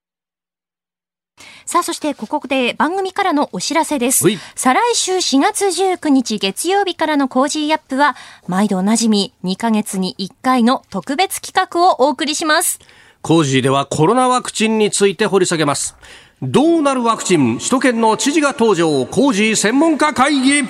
[1.66, 4.26] さあ、そしてここで番組からのお知らせです。
[4.55, 8.16] 再来週4月19日月曜日からのコージーアップは、
[8.47, 12.80] 毎度おなじみ2ヶ月に1回の特別企画をお送りします。
[13.22, 15.96] コージーではコロナワクチンについて掘り下げます。
[16.42, 17.60] どうなるワクチン？
[17.60, 19.06] 首都圏の知事が登場。
[19.06, 20.64] 工事専門家会議。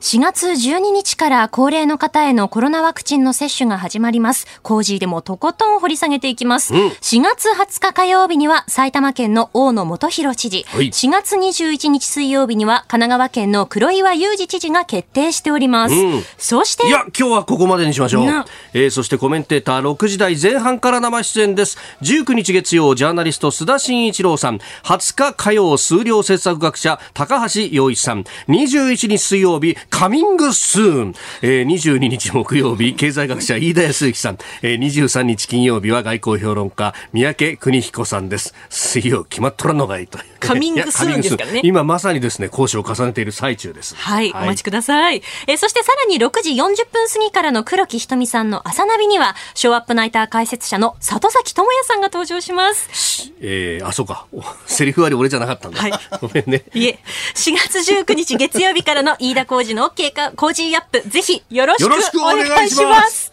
[0.00, 4.46] 4月12日から高齢の方へのコロナワクチンの接種が始まります。
[4.62, 6.74] コージーでもとことん掘り下げていきます。
[6.74, 15.94] うん、4月20日火曜日には埼玉県の大野元弘知事、はい、4月21日水曜日には神奈川県の黒岩祐二知事が決定しております。
[15.94, 18.26] うん、そして、いや、今日はここまでにしましょう。
[18.74, 21.78] えー、そしてコメンテーター6時台前半から生出演です。
[22.02, 38.52] 19日月曜、ジャーナリスト須田慎一郎さん、20日火曜、数量政策学者高橋洋一さん、21日水曜日、カミングスーン、えー、22日木曜日経済学者飯田康之さん、えー、23日金曜日は外交評論家三宅邦彦さんです。
[38.68, 41.62] 水曜決まっとらんのがいいとカミングスーンですからね。
[41.64, 43.96] 今まさにですね交渉を重ねている最中です。
[43.96, 53.32] はい、はい、お待ちください、えー、そしてさらに6時40分過ぎからの黒木ひとみさんの朝ナビにはショーアップナイター解説者の里崎智也さんが登場します。
[53.40, 54.26] えー、あそうか。
[54.66, 56.64] セリフ割り俺じゃなかったんだ、はい、ごめんね。
[56.74, 56.98] いえ
[57.34, 63.32] 4月19日月曜日からの飯田浩司のコージーアップぜひよろしくお願いします。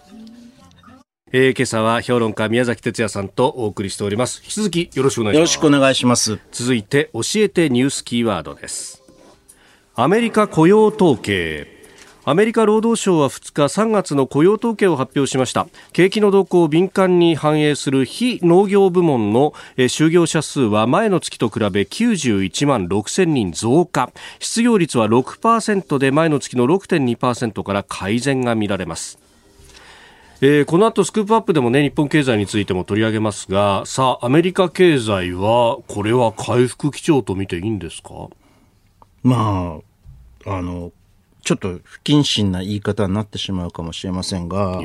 [1.31, 4.41] えー、今朝は評論家宮崎哲弥さんとお送りしております。
[4.43, 5.35] 引き続きよろしくお願いします。
[5.35, 6.39] よろしくお願いします。
[6.51, 9.01] 続いて教えてニュースキーワードです。
[9.95, 11.72] アメリカ雇用統計
[12.26, 15.67] アメリカ労働省は2日3月の雇用統計を発表しました。
[15.91, 24.09] 景気の動向を敏感に反映する非農業部門の就業者数は前の月と比べ91万6000人増加。
[24.39, 29.19] 失業率は6%で前の月の6.2%から改善が見られます。
[30.39, 38.30] えー、この後スクープアップでもね日本経済についても取り上げますがさあアメリカ経済はこれは回復基調と見ていいんですか？
[39.24, 39.80] ま
[40.45, 40.91] ああの
[41.43, 44.81] ちょっと不謹慎な言い方になってしまうかもしれませんが、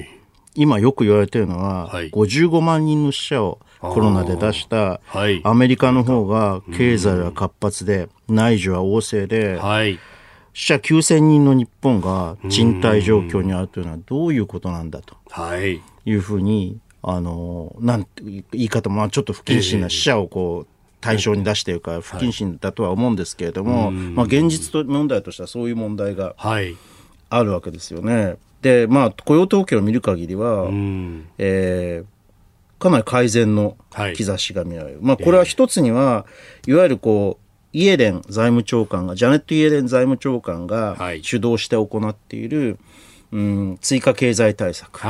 [0.55, 5.01] 今よく言われているのは、はい、55万人の死者をコロナで出した
[5.45, 10.01] アメリカの方が経済は活発で、内需は旺盛で、はい、
[10.53, 15.17] 死者9000人の日本が賃貸状況にあるというのはどういうことなんだと。
[15.65, 15.81] い。
[16.13, 28.37] うふうに、あのなんて言い方もちょっと不謹慎な死者をこう対象に出しているから不謹慎だとは思うんですけれども、はい、まあ、現実と問題としてはそういう問題があるわけですよね。
[28.63, 33.77] で、まあ、雇用統計を見る限りは、うん、えー、かなり改善の
[34.17, 34.97] 兆しが見られる。
[34.97, 36.27] はい、まあ、これは一つには、
[36.67, 42.79] いわゆるこう、イエレン財務長官が、ジャネット・イエレン財務長官が主導して行っている、
[43.31, 45.01] うん、追加経済対策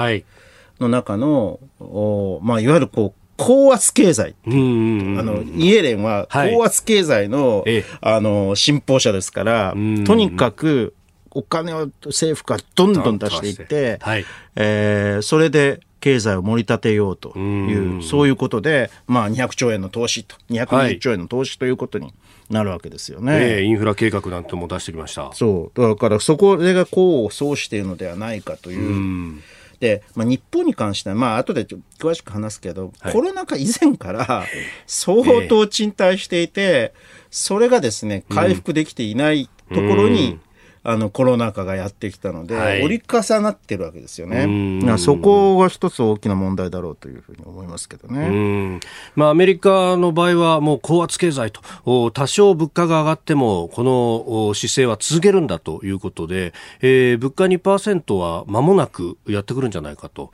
[0.80, 4.34] の中の、おまあ、いわゆるこう、高圧経済。
[4.44, 9.72] あの、イエレンは高圧経済の、はい、あの、信奉者ですから、
[10.04, 10.92] とにかく
[11.30, 14.24] お金を政府がどんどん出していって、はい、
[14.56, 22.12] えー、それで経済を盛り立てようという、そういうことで、まあ、200兆円の投資と、220兆円の投資ということに
[22.50, 23.58] なるわけですよね。
[23.58, 25.30] えー、インフラ計画なんても出してきました。
[25.32, 25.80] そう。
[25.80, 29.40] だから、そこが功を奏しているのではないかという。
[29.80, 31.66] で、まあ、日本に関しては、まあ後で
[31.98, 34.44] 詳しく話すけど、はい、コロナ禍以前から
[34.86, 36.92] 相当賃貸していて、
[37.30, 40.40] それがですね、回復できていないところに、うん
[40.88, 44.96] あのコロナ禍がやってきたので、はい、折り重なってるわけですよね。
[44.96, 48.80] そこが一つ大きな問題だろうというふうに思いますけどね。
[49.14, 60.32] まあ、アメリカの場合はもう高圧経済と、多少物価が上がっても、この姿勢は続けるんだということで、えー、物価2%は間もなくやってくるんじゃないかと。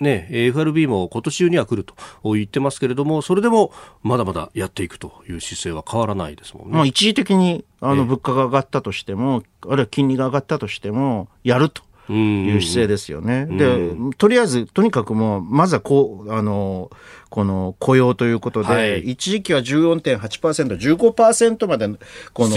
[0.00, 3.72] ね、FRB も今年中には来ると言ってますけれども、それでも
[4.02, 6.74] まだまだやっていくという姿勢は変わらないですもんね。
[6.74, 11.82] まあ、一時的にあの物価が上がったとしても、あるいは金利が上がったとしても、やると。
[12.12, 13.46] いう姿勢ですよね。
[13.46, 16.90] で、とりあえず、とにかくもう、まずはこう、あの、
[17.30, 21.88] この雇用ということで、はい、一時期は14.8%、15%まで、
[22.34, 22.54] この、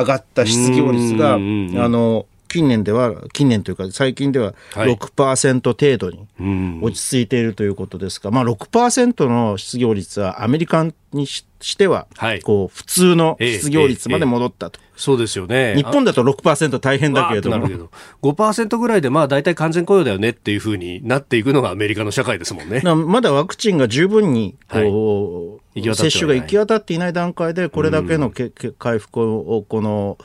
[0.00, 11.44] 上がった失業率が、あの、近年では、近年というか最近では6%程度に落ち着いているということですが、まあ6%の失業率はアメリカにし
[11.76, 12.06] ては、
[12.44, 14.80] こう普通の失業率まで戻ったと。
[14.96, 15.74] そうですよね。
[15.76, 17.68] 日本だと6%大変だけれども。
[17.68, 17.90] ど
[18.22, 22.80] 5%ぐらいでまあ大体完全雇用だよねっていうふうになっていくのがアメリカの社会ですもんね。
[22.82, 30.16] まだワクチンが十分にこう、はい、接種が行き渡っていない段階でこれだけのけ、け回復をこの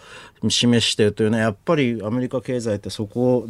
[0.49, 3.47] 示しているというのはやっぱりアメリカ経済ってそこ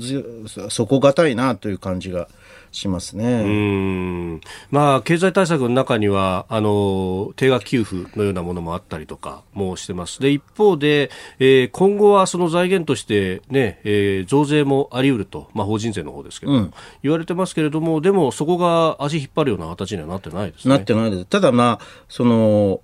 [0.70, 2.28] 底堅いなという感じが
[2.72, 3.44] しますね。
[3.44, 4.42] うん。
[4.70, 10.20] まあ、経済対策の中にはあの定額給付のようなものもあったりとかもしてます。
[10.20, 16.74] で一方で、えー、今後はその財源として、ねえー、増税もあり得ると、まあ、法人税の方ですけど、うん、
[17.04, 20.76] 言われてますけれどもでもそこが足引っ張るような形にはなってないですね。
[20.76, 21.26] なってないです。
[21.26, 22.82] ただまあその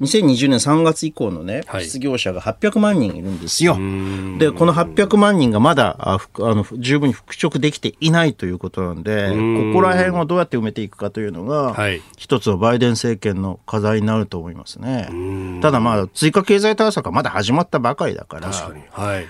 [0.00, 3.76] 2020年3月以降のね、失業者が800万人いるんですよ。
[4.38, 15.08] で、この800万人がまだああの十分に復職できていないということなんで、ここら辺をどうやって埋めていくかというのが、はい、一つのバイデン政権の課題になると思いますね。
[15.62, 19.26] ただまあ、追加経済対策はまだ始まったばかりだから、はい、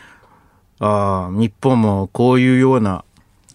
[0.80, 3.04] あ日本もこういうような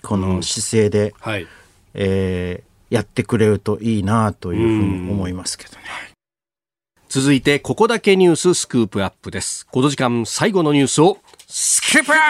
[0.02, 1.46] この姿勢で、はい、
[1.94, 6.11] えー、やってくれるといいなというふうに思いますけどね。
[7.12, 9.68] 続いて、ここだけニューススクープアップです。
[9.68, 12.24] この時間、最後のニュースを、スクープアップ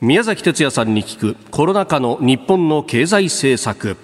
[0.00, 3.96] 宮崎哲也さんに聞く、コロナ禍の日本の経済政策。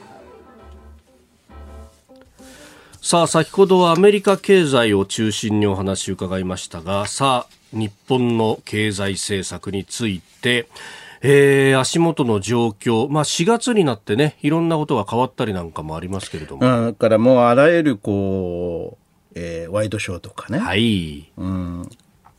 [3.02, 10.68] さあ、先ほどはアメリカ経済を中心にお話を伺いましたが、さあ、日本の経済政策について、
[11.22, 16.62] えー、足元の状況、まあ、4月になってね、いろんなことが変わったりなんかもありますけれども。
[16.62, 20.58] だからもうあらゆるこう、えー、ワイドショーとかね。
[20.58, 21.30] はい。
[21.36, 21.88] うん。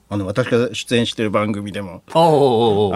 [0.09, 2.19] あの私が出演している番組でもあ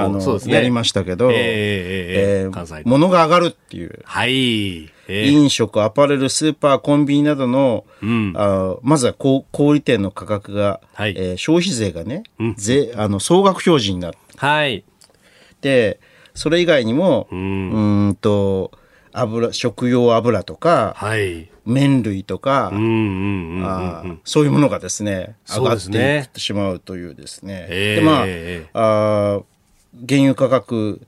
[0.07, 14.17] のそうです、ね、やりましたけど、えーえー、えー、関西物が上がるっていう、はいえー、飲食、アパレル、スーパー、コンビニなどの、うん、あまずは小小売店の価格が、はいえー、消費税がね、うん、税あの総額表示になる。
[14.37, 14.85] はい
[15.61, 15.99] て、
[16.33, 18.09] それ以外にも、うん。
[18.09, 18.71] んと、
[19.13, 22.71] 油、食用油とか、はい、麺類とか、
[24.23, 27.67] そういうものがですね、上がっていってしまうというですね。
[27.67, 28.25] で、ね、ま
[28.73, 29.41] あ、あ
[30.07, 31.01] 原油価格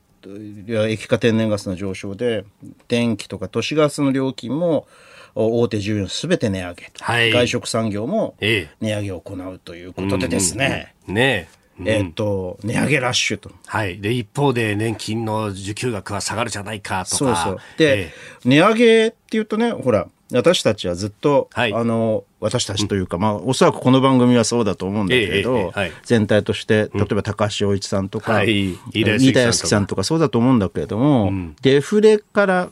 [0.65, 2.45] や液化天然ガスの上昇で、
[2.87, 4.87] 電気とか都市ガスの料金も、
[5.35, 10.93] 大手従業すべて値上げ、はい、外食産業も値上げを行うということでですね。
[11.07, 13.51] うんうん、ねえっ、と、値上げラッシュと。
[13.65, 13.99] はい。
[13.99, 17.15] で、一方で年金の受給額は下がるじゃないかとか。
[17.17, 17.57] そうそう。
[17.77, 30.03] で、えー、値上げっていうとね、ほら、私たちはずっと、はい、あの、私たちというか、まあ、おそらくこの番組はそうだと思うんだけれど、えーえーはい、全体として、例えば高橋洋一さんとか、はい、飯田康樹さんとか。
[30.03, 32.69] そうだと思うんだけれども、うん、デフレから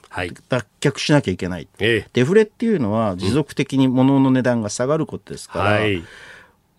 [0.50, 5.80] 脱却しなきゃいけない、デフレっていうのは持続的に物の値段が下がることですから、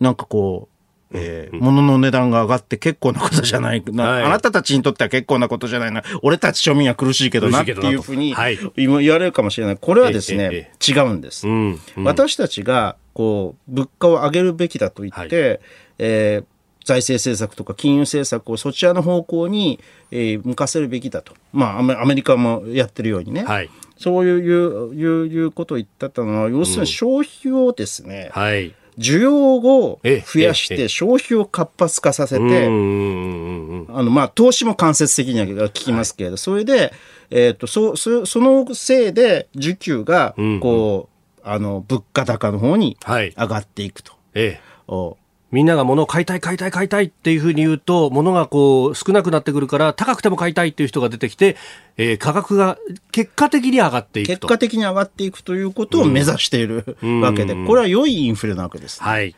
[0.00, 0.71] なんかこう、
[1.14, 3.82] えー、物の値段が上がって結構なことじゃない。
[3.86, 7.62] な、はい、あなたたちにとっては結構なことじゃないな、俺たち庶民は苦しいけどな。
[7.62, 9.76] っていうふうに、はい、言われるかもしれない。
[9.76, 15.58] これはですね、ええ、違うんです、うんうん、私たちが、こう、物価を上げるべきだと言って、はい、
[15.98, 16.44] えー
[16.84, 21.34] 財政政策とか金融政策をそちらの方向に、えー、向かせるべきだと。
[21.52, 23.44] まあ、アメリカもやってるようにね。
[23.44, 28.74] はい、そういう、いう、いうことを言ったのは、要するに消費をですね、うん、はい。
[28.98, 36.92] 需要を増やして消費を活発化させて、あの、まあ、投資も間接的には聞きますけれど、それで、
[37.30, 44.12] えっ、と、そ、そ、そのせいで需給が、こう、あの、物価高の方に上がっていくと。
[44.34, 45.21] ええ。
[45.52, 51.56] みんなが物を買いたい、買いたい、買いたいっていうふうに言うと、物がこう少なくなってくるから、高くても買いたいっていう人が出てきて、
[51.98, 52.78] えー、価格が
[53.12, 59.36] 結果的に上がっていく結果的に上がっていくということを目指している、うん、わけで、これは良いインフレなわけです、はい。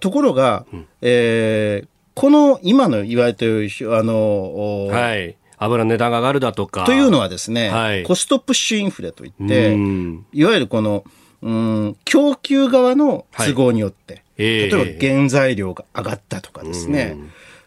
[0.00, 3.68] ところが、うん、えー、この今のいわゆる
[3.98, 6.84] あの、はい、油値段が上がるだとか。
[6.84, 9.74] というのはですね、はい、コストプッシュインフレといって、
[10.32, 11.04] いわゆるこの、
[11.42, 17.16] うん、供給側の都合によって、例えば原材料が上がったとかですね、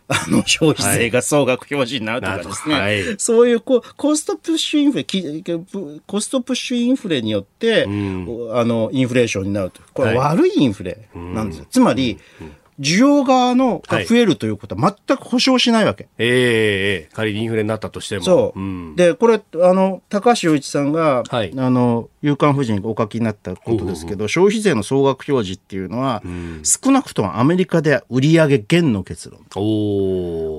[0.07, 11.63] あの消費税が総額表示になるとかですね、はい、そういうこうコストプッシュインフレ、コストプッシュインフレによって、うん、あのインフレーションになると、これ悪いインフレなんですよ。
[11.63, 16.03] はい、つまり、うん需要側のが増えるということは全く保証しないわけ。
[16.03, 18.23] はい、ええー、仮にインフレになったとしても。
[18.23, 18.59] そう。
[18.59, 29.39] うん、で、これ、あの、高橋洋一さんが、はい、あの、夕刊夫人お書きになったことですけど、消費税の総額表示っていうのは、うん、少なくともアメリカで売上減の結論。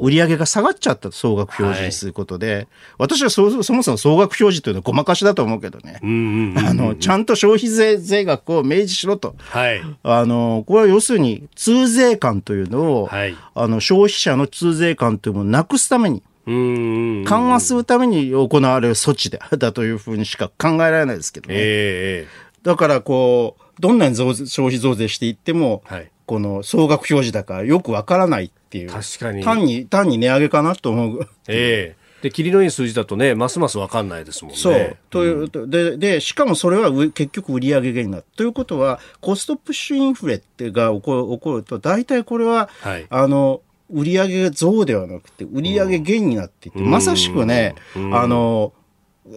[0.03, 2.67] 売上が下がっちゃった総額表示にすることで、はい、
[2.99, 6.01] 私はそそもそも総額表示というのはごまかしだと思うけどね。
[6.03, 9.37] あの、ちゃんと消費税税額を明示しろと。
[9.39, 9.83] はい。
[10.03, 21.55] あの、これは要するに、通税感というのを、はい、あの、消費者の通税感というものをなくすために、緩和するために行われる措置でだというふうにしか考えられないですけどね。
[21.59, 28.91] えー、だからこう、どんなに増消費増税していっても、はい、この総額表示だからよくわからないっていう。
[28.91, 29.45] 確かに。
[29.45, 31.29] 単に、単に値上げかなと思う。
[31.49, 34.59] ええーで、切りのいい数字だとね、ますますわかんないですもんね。
[34.59, 34.97] そう。
[35.11, 38.25] という、うん、で、で、しかもそれは結局売上減になる。
[38.37, 48.73] ということは、コストプッシュインフレってが起こ起こると、大体これは、はい、あの、売上増ではなくて、売上減になっていて、まさしくね、あの、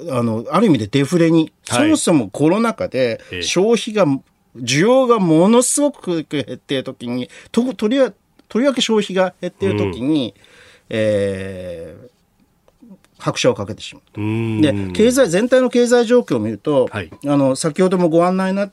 [0.10, 4.06] あの、ある意味でデフレに、そもそもコロナ禍で消費が、
[4.58, 8.12] 需要がものすごく減っているときに、と、とりわ、
[8.50, 10.34] とりわけ消費が減っているときに、
[10.90, 12.10] えー、
[13.22, 18.70] 拍車をかけてしまうで経済全体の経済状況を見ると、はい、あの先ほどもご案内なあ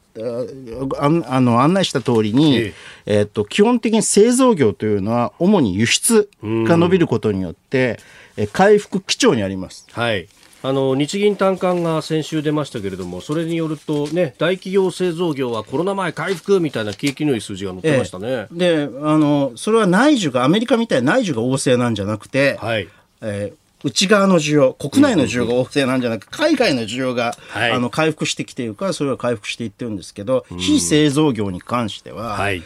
[0.99, 2.75] あの案内した通りに、えー、
[3.07, 8.01] えー、っと基本的に製造業というのは主に輸出が伸びることによって、
[8.37, 9.87] え回復基調にあります。
[9.93, 10.29] はい。
[10.61, 22.89] あの日銀短観が先週出ましたけれども、それによると、ね、大企業製造業はコロナ前回復みたいな景気のいい数字が載ってましたね、ええ、であのそれは内需が、アメリカみたいな内需が旺盛なんじゃなくて、はい。
[23.21, 32.63] えー、内側の需要、国内の需要が旺盛なんじゃなく、海外の需要が、はい、あの回復してきているから、それは回復していってるんですけど、非製造業に関しては、はい、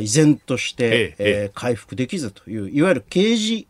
[0.00, 3.66] 依然として、えええー、回復できずという、いわゆる刑事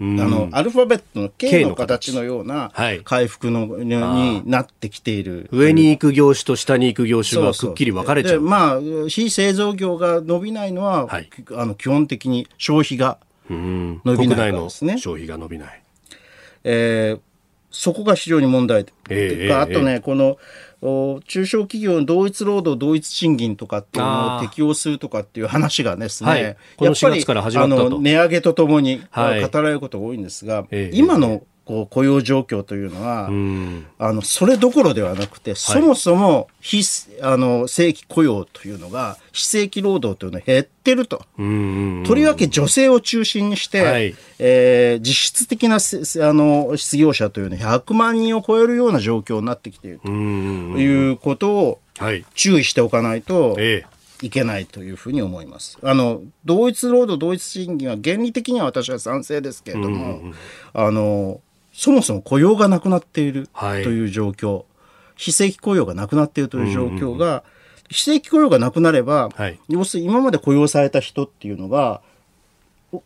[0.00, 2.72] あの、アルファベットの K の形のような
[3.04, 5.46] 回復の、はい、になってきている。
[5.52, 8.40] 上に行く業種と下に行く業種がくっきり分かれちゃう。
[8.40, 13.18] まあ、非製造業が伸びないのは、はい、あの基本的に消費が
[13.50, 14.96] 伸びないですね。
[14.96, 15.82] 消費が伸びない。
[16.64, 17.20] えー、
[17.70, 20.38] そこが非常に問題えー、あとね、えー、この
[21.24, 26.54] 中小企業の同一労働同一賃金とかっていうのを適用するとかっていう話がですね、はい、やっ
[27.00, 33.26] ぱりあの値上げとともに語られることが多いんですが、はい、今のこう雇用状況というのは、
[33.98, 36.82] あのそれどころではなくて、そもそも非
[37.22, 41.24] あの正規雇用というのが非正規労働というのは減ってると。
[41.36, 41.42] と
[42.14, 50.10] りわけ女性を中心にして、はい、えー、実質的なあの失業者というのは100万人を超えるような状況になってきていると。
[50.10, 51.80] いうことを
[52.34, 53.56] 注意しておかないと。
[53.58, 54.00] ええ。
[54.22, 55.78] いけないというふうに思います。
[55.82, 60.20] あの、同一労働同一賃金は原理的には私は賛成ですけれども、
[60.74, 61.40] あの、
[61.80, 64.64] そもそも雇用がなくなっているという状況、はい、
[65.16, 67.42] 非正規雇用がなくなっているという状況が、うんうん、
[67.88, 72.02] 非正規雇用がなくなれば、はい、要するに今まで雇用された人っていうのが、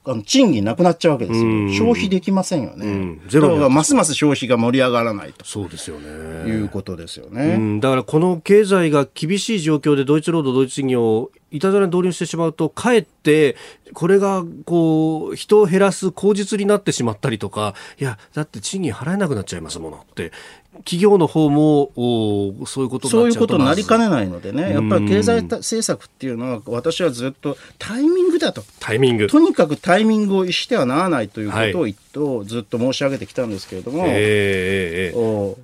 [0.04, 1.68] あの賃金なくなっちゃうわけですよ。
[1.70, 2.86] 消費できませんよね。
[2.86, 5.44] うん、ゼロがますます消費が盛り上がらないと。
[5.44, 6.08] そうですよね。
[6.48, 7.80] いうことですよね。
[7.80, 13.56] だからこの経済が厳しい状況でドイツ労働、ドイツ企業をいたずらに導入してしまうと、かえって、
[13.92, 20.32] これが、こう、人を減らす口実になってしまったりとか、いや、だって賃金払えなくなっちゃいますものって
[20.78, 29.28] 企業の方もおそういうことそういうことになりかねないのでね、やっぱり経済政策っていうのは、私はずっとタイミングだと、タイミング。
[29.28, 35.58] とにかくタイミングをしてはならないということを、はい、ずっと申し上げてきたんですけれども、えー、お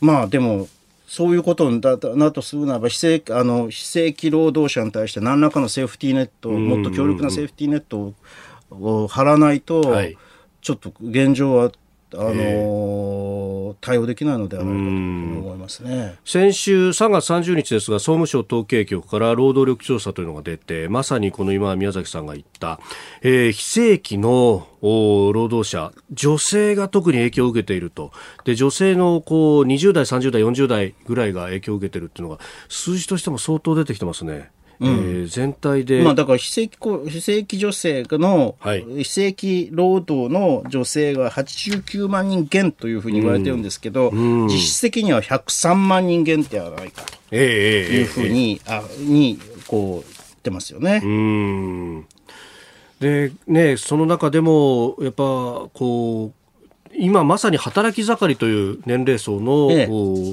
[0.00, 0.68] まあでも、
[1.06, 8.12] そういうことだなとするならば非正あの非正規労働者に対して何らかのセーフティーネットもっと強力なセーフティーネット
[8.70, 10.18] を張らないと、はい、
[10.60, 11.70] ちょっと現状は
[12.12, 12.34] あのー、
[13.74, 16.16] 対応できないのではないかと思いますね。
[16.24, 22.80] 先週3月30日ですが総務省統計局から労働力調査というのが出てまさにこの今宮崎さんが言った、
[23.22, 28.12] えー、非正規の労働者女性が特に影響を受けていると。
[28.44, 34.50] で女性のこう20代30代40代ぐらいが影響を受けているっていうのが数字としても相当出てきてますね。
[34.80, 36.02] うん、えー、全体で。
[36.02, 47.34] まあだから非正規、非正規女性の、はい、非正規労働の女性が89万人減というふうに言われてるんですけど、うん、実質的には103万人減ではないかと。
[47.34, 51.00] いうふうに、えー、あに、こう、言ってますよね。
[51.02, 52.06] うん。
[53.00, 56.46] でね、その中でも、やっぱこう、
[56.98, 59.86] 今まさに働き盛りという年齢層の、ええ、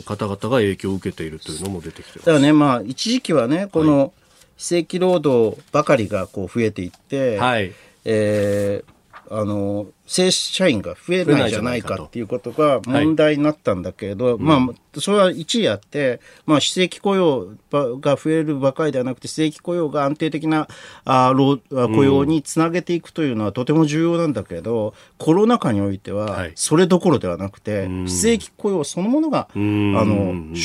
[0.04, 4.14] 方々が影響を受けているというのも出てきてだからね、まあ、一時期はね、この
[4.58, 7.74] 非正規労働ばかりがこう増えていって、はい、
[8.06, 8.94] えー、
[9.30, 20.68] あの正社員が増えないじゃないかっていうことが問題になったんだけど、はい、まあ、それは一理あって、まあ、非正規雇用が増えるばかりではなくて、非正規雇用が安定的な
[21.06, 30.56] あ労雇用につなげていくというのはとても重要なんだけど、コロナ禍においては、それどころではなくて、非正規雇用そのものが、あの、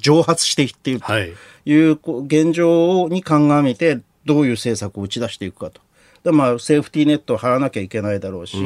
[0.00, 1.90] 蒸発していっているとい。
[1.90, 5.80] う現状に鑑みて、どういう政策を打ち出していくかと。
[6.22, 8.60] でまあ、セーフティーネットを張らなきゃいけないだろうし、う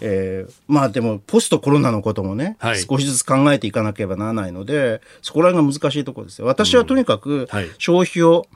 [0.00, 6.46] えー、まあでも、ポストコロナのこともね、はい、少しずつ考えていかなければならないので、そこら辺が難しいところですよ。
[6.46, 7.46] 私はとにかく、
[7.76, 8.46] 消費を、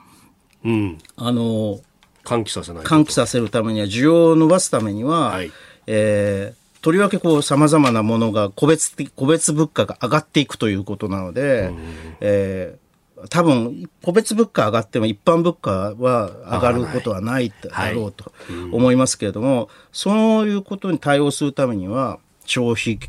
[0.65, 1.81] うん、あの、
[2.25, 2.85] 喚起させない。
[2.85, 5.53] 喚起させるためには、需要を伸ばすためには、はい、
[5.87, 11.73] えー、とりわけこう様々なものが個別的、個別物価が上がっていくということなので、
[12.21, 12.87] えー
[13.29, 18.31] 多分、個別物価上がっても一般物価は上がることはないだろうと
[18.71, 23.01] 思いますけれども、そういうことに対応するためには、消費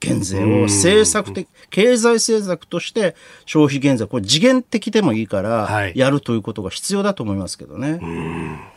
[0.00, 8.75] 減税を政策的、経済政策として消費減税、これ時限的でもいいから、やるということが必要だと思いますけどね。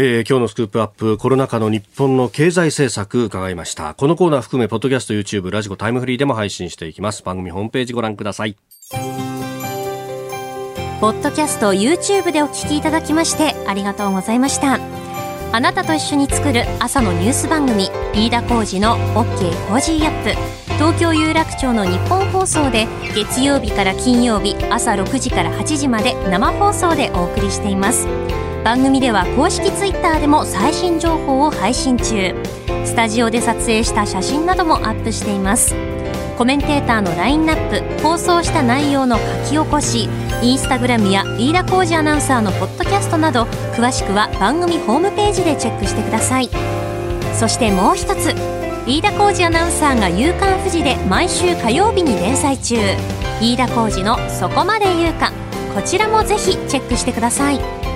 [0.00, 3.94] えー、今日のスクープアップコロナ禍の日本の経済政策伺いました。
[3.94, 7.24] このコーナー含めポッドキャスト YouTube ラジコタイムフリーでも配信していきます。
[7.24, 8.54] 番組ホームページご覧ください。
[11.00, 14.78] ポッドキャスト YouTube でお聞きいただきましてありがとうございました。
[15.50, 20.67] あなたと一緒に作る朝のニュース番組飯田浩司の OK コージーアップ。
[20.78, 28.06] 東京有楽町のニッポン放送で月曜日から金曜日朝6時から8時まで生放送でお送りしています。
[28.62, 32.32] 番組では公式 Twitter でも最新情報を配信中。
[32.84, 35.74] スタジオで撮影した写真などもアップしています。
[36.38, 40.08] コメンテーターのラインナップ放送した内容の書き起こし
[40.42, 43.42] インスタグラムや飯田浩二アナウンサーのポッドキャストなど
[43.74, 46.48] 詳しくは番組ホームページでチェックしてください。
[47.34, 48.67] そしてもう一つ。
[48.88, 52.76] 飯田浩二アナウンサーが「夕刊富士」で毎週火曜日に連載中。
[53.38, 55.30] 飯田浩二の「そこまで言うか」
[55.76, 57.87] こちらもぜひチェックしてください。